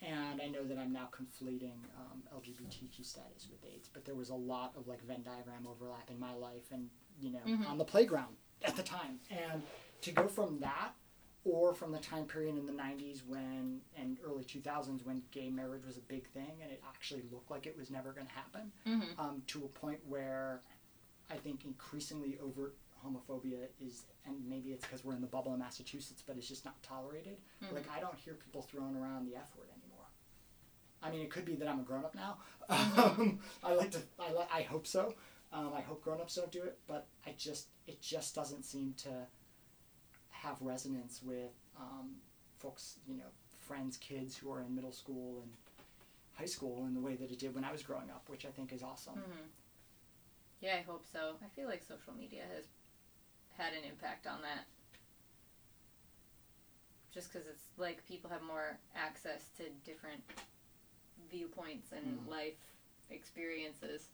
And 0.00 0.42
I 0.42 0.48
know 0.48 0.64
that 0.64 0.78
I'm 0.78 0.92
now 0.92 1.08
conflating 1.12 1.76
um, 1.96 2.22
LGBTQ 2.34 3.04
status 3.04 3.48
with 3.48 3.64
AIDS, 3.64 3.88
but 3.92 4.04
there 4.04 4.16
was 4.16 4.30
a 4.30 4.34
lot 4.34 4.74
of 4.76 4.88
like 4.88 5.00
Venn 5.02 5.22
diagram 5.22 5.66
overlap 5.66 6.10
in 6.10 6.18
my 6.18 6.34
life 6.34 6.72
and, 6.72 6.90
you 7.20 7.30
know, 7.30 7.38
Mhm. 7.46 7.68
on 7.68 7.78
the 7.78 7.84
playground 7.84 8.36
at 8.64 8.74
the 8.74 8.82
time. 8.82 9.20
And 9.30 9.62
to 10.00 10.10
go 10.12 10.26
from 10.26 10.58
that 10.60 10.94
or 11.44 11.74
from 11.74 11.90
the 11.92 11.98
time 11.98 12.24
period 12.24 12.56
in 12.56 12.66
the 12.66 12.72
90s 12.72 13.22
when 13.26 13.80
and 13.96 14.18
early 14.24 14.44
2000s 14.44 15.04
when 15.04 15.22
gay 15.32 15.50
marriage 15.50 15.84
was 15.84 15.96
a 15.96 16.00
big 16.02 16.26
thing 16.28 16.58
and 16.62 16.70
it 16.70 16.80
actually 16.88 17.22
looked 17.32 17.50
like 17.50 17.66
it 17.66 17.76
was 17.76 17.90
never 17.90 18.12
going 18.12 18.26
to 18.26 18.32
happen 18.32 18.70
Mhm. 18.86 19.18
um, 19.18 19.42
to 19.48 19.64
a 19.64 19.68
point 19.68 19.98
where 20.06 20.60
I 21.30 21.36
think 21.36 21.64
increasingly 21.64 22.38
overt 22.38 22.76
homophobia 23.04 23.66
is, 23.80 24.04
and 24.26 24.36
maybe 24.48 24.70
it's 24.72 24.84
because 24.84 25.04
we're 25.04 25.14
in 25.14 25.20
the 25.20 25.26
bubble 25.26 25.52
in 25.54 25.58
Massachusetts, 25.58 26.22
but 26.24 26.36
it's 26.36 26.46
just 26.46 26.64
not 26.64 26.80
tolerated. 26.84 27.38
Mhm. 27.62 27.72
Like 27.72 27.90
I 27.90 27.98
don't 27.98 28.16
hear 28.18 28.34
people 28.34 28.62
throwing 28.62 28.94
around 28.94 29.26
the 29.26 29.34
F 29.34 29.56
word 29.56 29.68
anymore. 29.70 30.06
I 31.02 31.10
mean, 31.10 31.22
it 31.22 31.30
could 31.30 31.44
be 31.44 31.56
that 31.56 31.66
I'm 31.66 31.80
a 31.80 31.82
grown 31.82 32.04
up 32.04 32.14
now. 32.14 32.38
Mm-hmm. 32.70 33.00
Um, 33.22 33.40
I 33.64 33.74
like 33.74 33.90
to, 33.92 34.02
I, 34.20 34.32
li- 34.32 34.46
I 34.52 34.62
hope 34.62 34.86
so. 34.86 35.14
Um, 35.52 35.72
I 35.74 35.80
hope 35.80 36.02
grown 36.04 36.20
ups 36.20 36.36
don't 36.36 36.52
do 36.52 36.62
it, 36.62 36.78
but 36.86 37.08
I 37.26 37.32
just, 37.36 37.66
it 37.88 38.00
just 38.00 38.34
doesn't 38.36 38.64
seem 38.64 38.94
to 38.98 39.26
have 40.42 40.56
resonance 40.60 41.20
with 41.24 41.52
um, 41.78 42.16
folks, 42.58 42.96
you 43.08 43.14
know, 43.14 43.30
friends, 43.60 43.96
kids 43.96 44.36
who 44.36 44.50
are 44.52 44.60
in 44.60 44.74
middle 44.74 44.92
school 44.92 45.40
and 45.42 45.52
high 46.34 46.46
school 46.46 46.84
in 46.86 46.94
the 46.94 47.00
way 47.00 47.14
that 47.14 47.30
it 47.30 47.38
did 47.38 47.54
when 47.54 47.64
I 47.64 47.70
was 47.72 47.82
growing 47.82 48.10
up, 48.10 48.24
which 48.28 48.44
I 48.44 48.48
think 48.50 48.72
is 48.72 48.82
awesome. 48.82 49.14
Mhm. 49.14 49.48
Yeah, 50.60 50.76
I 50.76 50.82
hope 50.82 51.04
so. 51.12 51.36
I 51.44 51.48
feel 51.56 51.68
like 51.68 51.82
social 51.82 52.12
media 52.12 52.44
has 52.54 52.64
had 53.56 53.72
an 53.72 53.84
impact 53.84 54.26
on 54.26 54.42
that. 54.42 54.64
Just 57.12 57.32
because 57.32 57.46
it's 57.46 57.64
like 57.76 58.04
people 58.06 58.30
have 58.30 58.42
more 58.42 58.78
access 58.96 59.48
to 59.58 59.64
different 59.84 60.22
viewpoints 61.30 61.92
and 61.92 62.18
Mm. 62.20 62.28
life 62.28 62.58
experiences. 63.10 64.08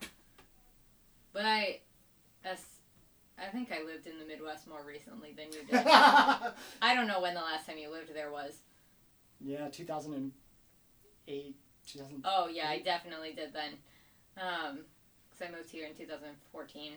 But 1.33 1.45
I, 1.45 1.81
as 2.45 2.78
I 3.41 3.47
think 3.51 3.71
I 3.73 3.85
lived 3.85 4.07
in 4.07 4.19
the 4.19 4.25
Midwest 4.25 4.67
more 4.67 4.83
recently 4.87 5.33
than 5.37 5.47
you 5.47 5.65
did. 5.71 5.87
I 5.87 6.95
don't 6.95 7.07
know 7.07 7.21
when 7.21 7.35
the 7.35 7.41
last 7.41 7.67
time 7.67 7.79
you 7.79 7.91
lived 7.91 8.15
there 8.15 8.31
was. 8.31 8.63
yeah, 9.41 9.69
2008, 9.69 11.55
2000. 11.87 12.25
Oh 12.25 12.49
yeah, 12.53 12.69
I 12.69 12.81
definitely 12.81 13.33
did 13.33 13.53
then. 13.53 13.75
Um, 14.37 14.81
because 15.31 15.53
I 15.53 15.57
moved 15.57 15.71
here 15.71 15.87
in 15.87 15.95
2014. 15.95 16.93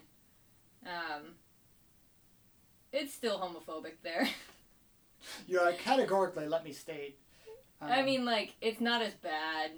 Um, 0.86 1.22
it's 2.92 3.14
still 3.14 3.40
homophobic 3.40 3.94
there. 4.04 4.28
You're 5.48 5.72
categorically, 5.74 6.48
let 6.48 6.64
me 6.64 6.72
state. 6.72 7.20
I 7.80 8.00
um, 8.00 8.06
mean, 8.06 8.26
like 8.26 8.56
it's 8.62 8.82
not 8.82 9.02
as 9.02 9.14
bad, 9.14 9.72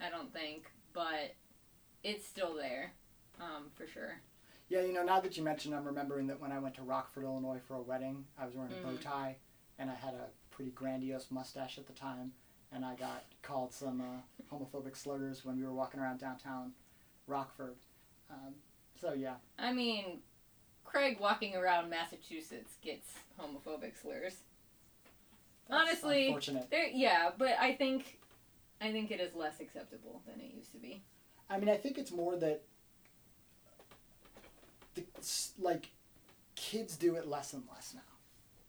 I 0.00 0.10
don't 0.10 0.32
think, 0.32 0.70
but 0.92 1.34
it's 2.02 2.26
still 2.26 2.54
there, 2.54 2.92
um, 3.40 3.66
for 3.74 3.86
sure. 3.86 4.20
Yeah, 4.68 4.80
you 4.82 4.92
know, 4.92 5.04
now 5.04 5.20
that 5.20 5.36
you 5.36 5.42
mentioned, 5.44 5.74
I'm 5.74 5.84
remembering 5.84 6.26
that 6.26 6.40
when 6.40 6.50
I 6.52 6.58
went 6.58 6.74
to 6.76 6.82
Rockford, 6.82 7.22
Illinois 7.24 7.60
for 7.66 7.74
a 7.74 7.80
wedding, 7.82 8.26
I 8.38 8.46
was 8.46 8.54
wearing 8.54 8.72
a 8.72 8.82
bow 8.82 8.96
Mhm. 8.96 9.00
tie, 9.00 9.36
and 9.78 9.90
I 9.90 9.94
had 9.94 10.14
a 10.14 10.30
pretty 10.50 10.72
grandiose 10.72 11.30
mustache 11.30 11.78
at 11.78 11.86
the 11.86 11.92
time, 11.92 12.34
and 12.72 12.84
I 12.84 12.96
got 12.96 13.24
called 13.42 13.72
some 13.72 14.00
uh, 14.00 14.22
homophobic 14.50 14.96
slurs 14.96 15.44
when 15.44 15.56
we 15.58 15.64
were 15.64 15.72
walking 15.72 16.00
around 16.00 16.18
downtown 16.18 16.74
Rockford. 17.28 17.76
Um, 18.28 18.56
so 18.96 19.12
yeah, 19.12 19.36
I 19.58 19.72
mean, 19.72 20.22
Craig 20.84 21.20
walking 21.20 21.54
around 21.54 21.88
Massachusetts 21.90 22.76
gets 22.82 23.14
homophobic 23.38 23.96
slurs. 23.96 24.42
that's 25.68 25.82
Honestly, 25.82 26.26
unfortunate. 26.26 26.68
Yeah, 26.92 27.30
but 27.36 27.56
I 27.58 27.74
think, 27.76 28.18
I 28.80 28.90
think 28.92 29.10
it 29.12 29.20
is 29.20 29.34
less 29.34 29.60
acceptable 29.60 30.22
than 30.26 30.40
it 30.40 30.52
used 30.54 30.72
to 30.72 30.78
be. 30.78 31.02
I 31.48 31.58
mean, 31.58 31.68
I 31.68 31.76
think 31.76 31.98
it's 31.98 32.10
more 32.10 32.36
that 32.36 32.64
the 34.96 35.04
like 35.58 35.90
kids 36.56 36.96
do 36.96 37.14
it 37.16 37.28
less 37.28 37.52
and 37.52 37.62
less 37.72 37.94
now. 37.94 38.00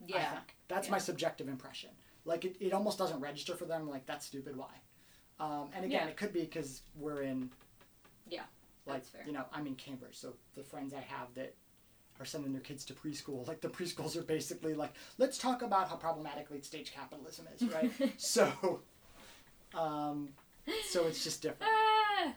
I 0.04 0.06
Yeah, 0.20 0.32
think. 0.32 0.56
That's 0.68 0.88
Yeah. 0.88 0.92
my 0.92 0.98
subjective 1.00 1.48
impression. 1.48 1.90
Like 2.26 2.46
it, 2.46 2.56
it 2.60 2.74
almost 2.74 2.98
doesn't 3.00 3.20
register 3.20 3.56
for 3.56 3.66
them. 3.66 3.90
Like 3.90 4.06
that's 4.06 4.26
stupid. 4.28 4.56
Why? 4.56 4.70
Um, 5.40 5.70
and 5.74 5.86
again, 5.86 6.04
Yeah. 6.06 6.08
it 6.10 6.18
could 6.18 6.34
be 6.34 6.42
because 6.42 6.82
we're 6.96 7.22
in. 7.24 7.50
Yeah, 8.30 8.44
Like 8.86 8.98
that's 8.98 9.10
fair. 9.10 9.24
you 9.26 9.32
know, 9.32 9.46
I'm 9.54 9.66
in 9.68 9.76
Cambridge, 9.76 10.16
so 10.18 10.34
the 10.56 10.64
friends 10.64 10.94
I 10.94 11.00
have 11.02 11.34
that 11.36 11.56
are 12.20 12.26
sending 12.26 12.52
their 12.52 12.62
kids 12.62 12.84
to 12.86 12.94
preschool. 12.94 13.48
Like 13.48 13.62
the 13.62 13.70
preschools 13.78 14.18
are 14.18 14.24
basically 14.24 14.74
like, 14.74 14.94
let's 15.18 15.38
talk 15.38 15.62
about 15.62 15.88
how 15.90 15.96
problematic 15.96 16.52
late 16.52 16.66
stage 16.66 16.92
capitalism 16.94 17.48
is, 17.56 17.64
right? 17.74 17.92
so, 18.18 18.82
um, 19.74 20.30
so 20.90 21.06
it's 21.08 21.24
just 21.24 21.42
different. 21.42 21.72
Ah, 21.72 22.34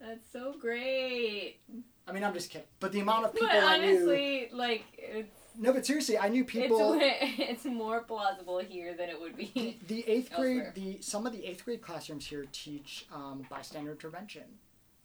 that's 0.00 0.30
so 0.32 0.54
great. 0.60 1.56
I 2.06 2.12
mean, 2.12 2.24
I'm 2.24 2.34
just 2.34 2.50
kidding. 2.50 2.66
But 2.80 2.92
the 2.92 3.00
amount 3.00 3.26
of 3.26 3.32
people 3.32 3.48
But 3.48 3.62
I 3.62 3.78
knew. 3.78 3.92
honestly, 3.96 4.48
like 4.52 4.84
it's 4.98 5.28
No, 5.58 5.72
but 5.72 5.86
seriously, 5.86 6.18
I 6.18 6.28
knew 6.28 6.44
people. 6.44 6.98
it's 7.00 7.38
it's 7.38 7.64
more 7.64 8.00
plausible 8.00 8.58
here 8.58 8.94
than 8.94 9.08
it 9.08 9.20
would 9.20 9.36
be. 9.36 9.78
the 9.86 10.04
eighth 10.08 10.32
grade, 10.36 10.72
the 10.74 10.98
some 11.00 11.26
of 11.26 11.32
the 11.32 11.44
eighth 11.46 11.64
grade 11.64 11.82
classrooms 11.82 12.26
here 12.26 12.46
teach 12.52 13.06
um, 13.14 13.46
bystander 13.48 13.92
intervention 13.92 14.44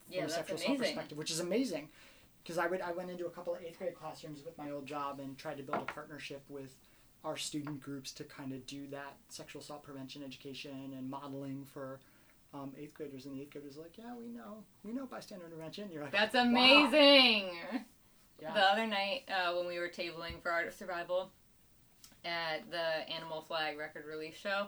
yeah, 0.10 0.22
from 0.22 0.30
a 0.30 0.34
sexual 0.34 0.56
assault 0.58 0.78
perspective, 0.80 1.18
which 1.18 1.32
is 1.32 1.40
amazing. 1.40 1.90
Because 2.44 2.58
I 2.58 2.68
would 2.68 2.82
I 2.82 2.92
went 2.94 3.10
into 3.10 3.26
a 3.26 3.30
couple 3.30 3.54
of 3.54 3.62
eighth 3.62 3.78
grade 3.78 3.94
classrooms 3.96 4.44
with 4.46 4.58
my 4.58 4.72
old 4.72 4.86
job 4.86 5.20
and 5.20 5.38
tried 5.38 5.58
to 5.58 5.64
build 5.64 5.82
a 5.82 5.94
partnership 5.94 6.42
with 6.50 6.76
our 7.26 7.36
student 7.36 7.82
groups 7.82 8.12
to 8.14 8.24
kind 8.24 8.54
of 8.54 8.66
do 8.66 8.88
that 8.88 9.18
sexual 9.28 9.62
assault 9.62 9.84
prevention 9.84 10.24
education 10.24 10.94
and 10.98 11.10
modeling 11.10 11.66
for 11.74 12.00
um, 12.54 12.72
eighth 12.78 12.94
graders. 12.94 13.26
And 13.26 13.36
the 13.36 13.42
eighth 13.42 13.52
graders 13.52 13.78
are 13.78 13.82
like, 13.82 13.98
yeah, 13.98 14.16
we 14.18 14.28
know, 14.28 14.64
we 14.84 14.92
know 14.94 15.06
bystander 15.06 15.46
intervention. 15.46 15.90
You're 15.92 16.04
like, 16.04 16.12
That's 16.12 16.36
"Wow." 16.36 16.42
amazing. 16.44 17.52
Yeah. 18.42 18.54
The 18.54 18.60
other 18.62 18.86
night, 18.86 19.24
uh, 19.30 19.56
when 19.56 19.66
we 19.68 19.80
were 19.80 19.90
tabling 19.90 20.42
for 20.44 20.52
Art 20.52 20.68
of 20.68 20.74
Survival 20.76 21.32
at 22.24 22.70
the 22.70 23.10
Animal 23.12 23.42
Flag 23.42 23.78
record 23.80 24.06
release 24.06 24.36
show, 24.36 24.68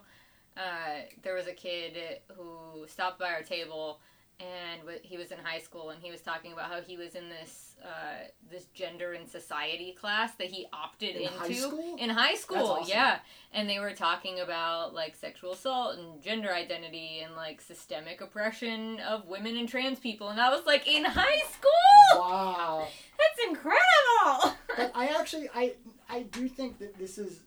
uh, 0.57 1.01
there 1.21 1.35
was 1.35 1.45
a 1.47 1.53
kid 1.53 1.95
who 2.35 2.87
stopped 2.87 3.19
by 3.19 3.29
our 3.31 3.43
table, 3.43 3.99
and 4.39 4.81
he 5.03 5.17
was 5.17 5.31
in 5.31 5.37
high 5.37 5.59
school, 5.59 5.89
and 5.89 6.01
he 6.01 6.11
was 6.11 6.21
talking 6.21 6.53
about 6.53 6.71
how 6.71 6.81
he 6.81 6.95
was 6.97 7.15
in 7.15 7.29
this 7.29 7.75
uh, 7.83 8.27
this 8.51 8.65
gender 8.73 9.13
and 9.13 9.27
society 9.27 9.91
class 9.99 10.33
that 10.35 10.47
he 10.47 10.65
opted 10.73 11.15
In 11.15 11.23
into 11.23 11.39
high 11.39 11.53
school? 11.53 11.95
in 11.97 12.09
high 12.09 12.35
school. 12.35 12.57
awesome. 12.57 12.89
Yeah, 12.89 13.19
and 13.53 13.69
they 13.69 13.79
were 13.79 13.93
talking 13.93 14.39
about 14.39 14.93
like 14.93 15.15
sexual 15.15 15.53
assault 15.53 15.97
and 15.97 16.21
gender 16.21 16.53
identity 16.53 17.19
and 17.23 17.35
like 17.35 17.61
systemic 17.61 18.21
oppression 18.21 18.99
of 19.01 19.25
women 19.27 19.57
and 19.57 19.67
trans 19.67 19.99
people, 19.99 20.29
and 20.29 20.39
I 20.39 20.49
was 20.49 20.65
like, 20.65 20.87
in 20.87 21.03
high 21.05 21.41
school. 21.51 22.19
Wow. 22.21 22.87
That's 23.17 23.47
incredible. 23.49 24.57
but 24.77 24.91
I 24.95 25.07
actually 25.19 25.49
I 25.53 25.73
I 26.09 26.23
do 26.23 26.47
think 26.47 26.79
that 26.79 26.97
this 26.97 27.17
is 27.17 27.41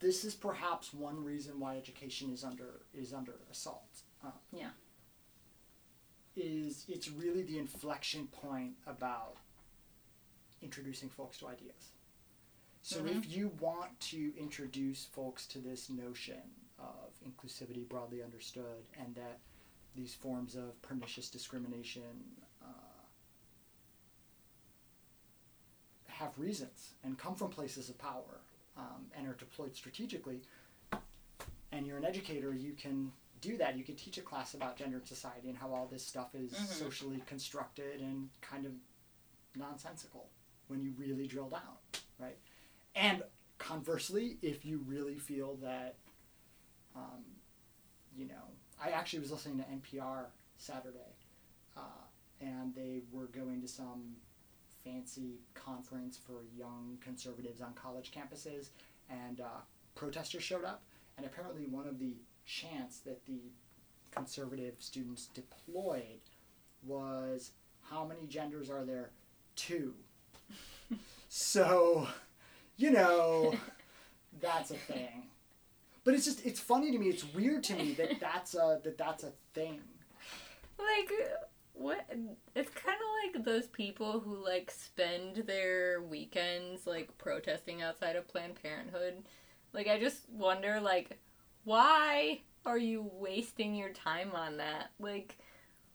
this 0.00 0.24
is 0.24 0.34
perhaps 0.34 0.92
one 0.92 1.22
reason 1.24 1.60
why 1.60 1.76
education 1.76 2.32
is 2.32 2.42
under 2.44 2.80
is 2.94 3.12
under 3.12 3.34
assault. 3.50 4.02
Uh, 4.24 4.30
Yeah. 4.52 4.68
Is 6.34 6.86
it's 6.88 7.10
really 7.10 7.42
the 7.42 7.58
inflection 7.58 8.26
point 8.28 8.72
about 8.86 9.36
introducing 10.62 11.10
folks 11.10 11.38
to 11.38 11.48
ideas. 11.48 11.92
So 12.82 13.02
Mhm. 13.02 13.18
if 13.18 13.30
you 13.30 13.48
want 13.60 13.98
to 14.00 14.34
introduce 14.36 15.04
folks 15.04 15.46
to 15.48 15.58
this 15.60 15.90
notion 15.90 16.40
of 16.78 17.12
inclusivity 17.22 17.86
broadly 17.86 18.22
understood 18.22 18.86
and 18.94 19.14
that 19.14 19.40
these 19.94 20.14
forms 20.14 20.54
of 20.56 20.80
pernicious 20.82 21.28
discrimination 21.28 22.36
uh, 22.62 22.66
have 26.06 26.38
reasons 26.38 26.94
and 27.02 27.18
come 27.18 27.34
from 27.34 27.50
places 27.50 27.88
of 27.90 27.98
power 27.98 28.40
um, 28.76 29.10
and 29.14 29.28
are 29.28 29.34
deployed 29.34 29.76
strategically, 29.76 30.40
and 31.72 31.86
you're 31.86 31.98
an 31.98 32.04
educator, 32.04 32.54
you 32.54 32.72
can 32.72 33.12
do 33.42 33.56
that. 33.58 33.76
You 33.76 33.84
can 33.84 33.96
teach 33.96 34.16
a 34.16 34.22
class 34.22 34.54
about 34.54 34.76
gender 34.76 34.96
and 34.98 35.06
society 35.06 35.48
and 35.50 35.58
how 35.58 35.74
all 35.74 35.86
this 35.86 36.06
stuff 36.06 36.34
is 36.34 36.52
Mhm. 36.52 36.66
socially 36.68 37.20
constructed 37.26 38.00
and 38.00 38.30
kind 38.40 38.64
of 38.64 38.72
nonsensical 39.54 40.30
when 40.68 40.80
you 40.80 40.92
really 40.92 41.26
drill 41.26 41.50
down, 41.50 41.76
right? 42.18 42.38
And 42.94 43.22
conversely, 43.58 44.38
if 44.42 44.64
you 44.64 44.78
really 44.78 45.18
feel 45.18 45.56
that, 45.56 45.96
um, 46.94 47.24
you 48.14 48.26
know, 48.26 48.56
I 48.80 48.90
actually 48.90 49.20
was 49.20 49.30
listening 49.30 49.58
to 49.58 49.68
NPR 49.68 50.30
Saturday, 50.56 51.16
uh, 51.76 52.04
and 52.40 52.74
they 52.74 53.02
were 53.10 53.26
going 53.26 53.60
to 53.60 53.68
some 53.68 54.16
fancy 54.84 55.40
conference 55.54 56.16
for 56.16 56.44
young 56.56 56.98
conservatives 57.00 57.60
on 57.60 57.74
college 57.74 58.10
campuses, 58.12 58.70
and 59.08 59.40
uh, 59.40 59.60
protesters 59.94 60.42
showed 60.42 60.64
up. 60.64 60.82
And 61.16 61.26
apparently, 61.26 61.66
one 61.66 61.86
of 61.86 61.98
the 61.98 62.16
chants 62.44 62.98
that 63.00 63.24
the 63.26 63.40
conservative 64.10 64.74
students 64.78 65.26
deployed 65.34 66.20
was, 66.86 67.52
"How 67.90 68.04
many 68.04 68.26
genders 68.26 68.70
are 68.70 68.84
there? 68.84 69.10
Two. 69.56 69.94
so, 71.28 72.08
you 72.76 72.90
know, 72.90 73.54
that's 74.40 74.70
a 74.70 74.76
thing. 74.76 75.24
But 76.04 76.14
it's 76.14 76.24
just 76.24 76.44
it's 76.44 76.60
funny 76.60 76.90
to 76.92 76.98
me. 76.98 77.08
It's 77.08 77.24
weird 77.34 77.62
to 77.64 77.74
me 77.76 77.92
that 77.94 78.18
that's 78.20 78.54
a 78.54 78.80
that 78.84 78.98
that's 78.98 79.22
a 79.24 79.32
thing. 79.54 79.80
like 80.78 81.10
what 81.74 82.06
it's 82.54 82.70
kind 82.70 82.96
of 82.96 83.34
like 83.36 83.44
those 83.44 83.66
people 83.68 84.20
who 84.20 84.36
like 84.44 84.70
spend 84.70 85.36
their 85.46 86.02
weekends 86.02 86.86
like 86.86 87.16
protesting 87.18 87.82
outside 87.82 88.14
of 88.16 88.28
planned 88.28 88.60
parenthood 88.62 89.14
like 89.72 89.88
i 89.88 89.98
just 89.98 90.28
wonder 90.30 90.80
like 90.80 91.18
why 91.64 92.40
are 92.64 92.78
you 92.78 93.10
wasting 93.14 93.74
your 93.74 93.90
time 93.90 94.30
on 94.34 94.56
that 94.56 94.90
like 94.98 95.38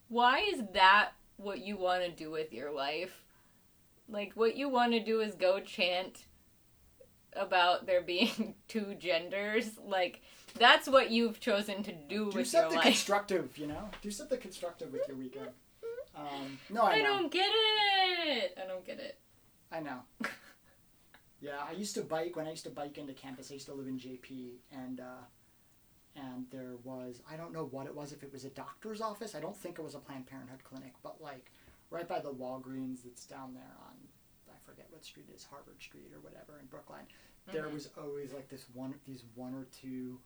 why 0.10 0.39
is 0.39 0.62
that 0.73 1.12
what 1.38 1.60
you 1.60 1.77
want 1.77 2.03
to 2.03 2.12
do 2.12 2.32
with 2.32 2.51
your 2.51 2.71
life 2.71 3.23
like 4.10 4.34
what 4.34 4.56
you 4.56 4.69
want 4.69 4.91
to 4.91 5.03
do 5.03 5.21
is 5.21 5.36
go 5.36 5.60
chant 5.60 6.25
about 7.34 7.86
there 7.86 8.01
being 8.01 8.56
two 8.67 8.95
genders 8.99 9.71
like 9.86 10.21
that's 10.58 10.88
what 10.88 11.12
you've 11.12 11.39
chosen 11.39 11.84
to 11.84 11.91
do, 11.91 12.08
Do 12.08 12.25
with 12.25 12.34
your 12.36 12.36
life. 12.36 12.43
Do 12.43 12.51
something 12.51 12.82
constructive, 12.82 13.58
you 13.58 13.67
know. 13.67 13.89
Do 14.01 14.12
something 14.12 14.39
constructive 14.39 14.91
with 14.91 15.08
your 15.08 15.17
weekend. 15.17 15.49
Um, 16.15 16.58
no, 16.69 16.82
I, 16.82 16.93
I 16.93 17.01
don't 17.03 17.32
get 17.32 17.47
it. 17.47 18.58
I 18.62 18.67
don't 18.67 18.86
get 18.86 18.99
it. 18.99 19.19
I 19.71 19.82
know. 19.82 19.99
yeah, 21.41 21.60
I 21.67 21.73
used 21.73 21.93
to 21.95 22.01
bike 22.01 22.36
when 22.36 22.47
I 22.47 22.51
used 22.51 22.63
to 22.63 22.71
bike 22.71 22.97
into 22.97 23.13
campus. 23.13 23.51
I 23.51 23.56
used 23.56 23.67
to 23.67 23.73
live 23.73 23.88
in 23.88 23.99
JP, 23.99 24.53
and 24.71 24.99
uh, 24.99 25.25
and 26.17 26.45
there 26.51 26.75
was 26.84 27.21
I 27.32 27.38
don't 27.38 27.53
know 27.53 27.65
what 27.65 27.86
it 27.88 27.95
was. 27.95 28.12
If 28.12 28.23
it 28.23 28.32
was 28.34 28.43
a 28.45 28.49
doctor's 28.49 29.01
office, 29.01 29.36
I 29.36 29.39
don't 29.39 29.56
think 29.56 29.77
it 29.80 29.84
was 29.84 29.95
a 29.95 29.99
Planned 29.99 30.25
Parenthood 30.27 30.63
clinic, 30.63 30.93
but 31.03 31.21
like 31.21 31.51
right 31.89 32.08
by 32.08 32.19
the 32.19 32.32
Walgreens 32.34 33.03
that's 33.03 33.25
down 33.25 33.53
there 33.53 33.75
on 33.88 33.93
I 34.49 34.58
forget 34.65 34.88
what 34.89 35.06
street 35.06 35.27
it 35.30 35.36
is, 35.36 35.43
Harvard 35.45 35.82
Street 35.82 36.12
or 36.13 36.19
whatever 36.19 36.60
in 36.60 36.65
Brookline. 36.67 37.08
There 37.51 37.63
Mhm. 37.63 37.73
was 37.73 37.89
always 37.97 38.34
like 38.34 38.49
this 38.49 38.65
one, 38.73 38.99
these 39.06 39.23
one 39.36 39.53
or 39.53 39.65
two 39.65 40.19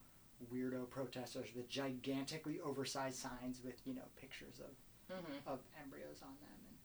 weirdo 0.51 0.89
protesters 0.89 1.53
with 1.55 1.69
gigantically 1.69 2.59
oversized 2.61 3.17
signs 3.19 3.61
with 3.63 3.75
you 3.85 3.93
know 3.93 4.07
pictures 4.15 4.59
of 4.59 4.71
Mhm. 5.15 5.45
of 5.45 5.59
embryos 5.83 6.21
on 6.23 6.35
them 6.41 6.59
and 6.67 6.77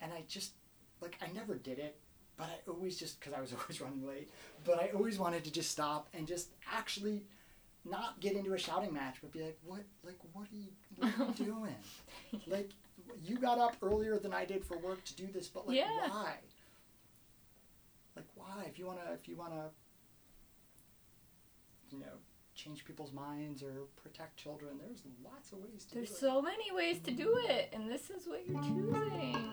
and 0.00 0.12
I 0.14 0.22
just 0.22 0.52
like 1.02 1.18
I 1.20 1.26
never 1.32 1.56
did 1.56 1.78
it 1.78 2.00
but 2.38 2.44
I 2.48 2.58
always 2.70 2.96
just 2.98 3.18
because 3.20 3.34
I 3.34 3.40
was 3.42 3.52
always 3.58 3.80
running 3.82 4.06
late 4.06 4.30
but 4.64 4.80
I 4.82 4.88
always 4.92 5.18
wanted 5.18 5.44
to 5.44 5.50
just 5.50 5.70
stop 5.70 6.08
and 6.14 6.26
just 6.26 6.48
actually 6.72 7.26
not 7.88 8.20
get 8.20 8.34
into 8.34 8.52
a 8.52 8.58
shouting 8.58 8.92
match 8.92 9.16
but 9.20 9.32
be 9.32 9.42
like 9.42 9.58
what 9.64 9.80
like 10.04 10.18
what 10.32 10.46
are 10.52 10.56
you 10.56 10.66
what 10.96 11.12
are 11.20 11.32
you 11.38 11.44
doing? 11.44 11.74
Like 12.46 12.70
you 13.22 13.36
got 13.38 13.58
up 13.58 13.76
earlier 13.82 14.18
than 14.18 14.32
I 14.32 14.44
did 14.44 14.64
for 14.64 14.76
work 14.78 15.04
to 15.04 15.14
do 15.14 15.28
this 15.32 15.48
but 15.48 15.66
like 15.66 15.76
Yeah. 15.76 16.08
why? 16.08 16.34
Like 18.16 18.26
why? 18.34 18.64
If 18.66 18.78
you 18.78 18.86
want 18.86 18.98
to 19.04 19.12
if 19.12 19.28
you 19.28 19.36
want 19.36 19.52
to 19.52 19.70
you 21.90 22.00
know 22.00 22.16
change 22.54 22.84
people's 22.84 23.12
minds 23.12 23.62
or 23.62 23.72
protect 24.02 24.36
children 24.38 24.78
there's 24.80 25.02
lots 25.22 25.52
of 25.52 25.58
ways 25.58 25.84
to 25.84 25.94
There's 25.94 26.08
do 26.08 26.14
it. 26.14 26.18
so 26.20 26.40
many 26.42 26.72
ways 26.72 26.98
to 27.00 27.10
do 27.10 27.38
it, 27.48 27.68
and 27.72 27.90
this 27.90 28.08
is 28.10 28.26
what 28.26 28.46
you're 28.48 28.58
mm. 28.58 28.66
choosing. 28.66 29.48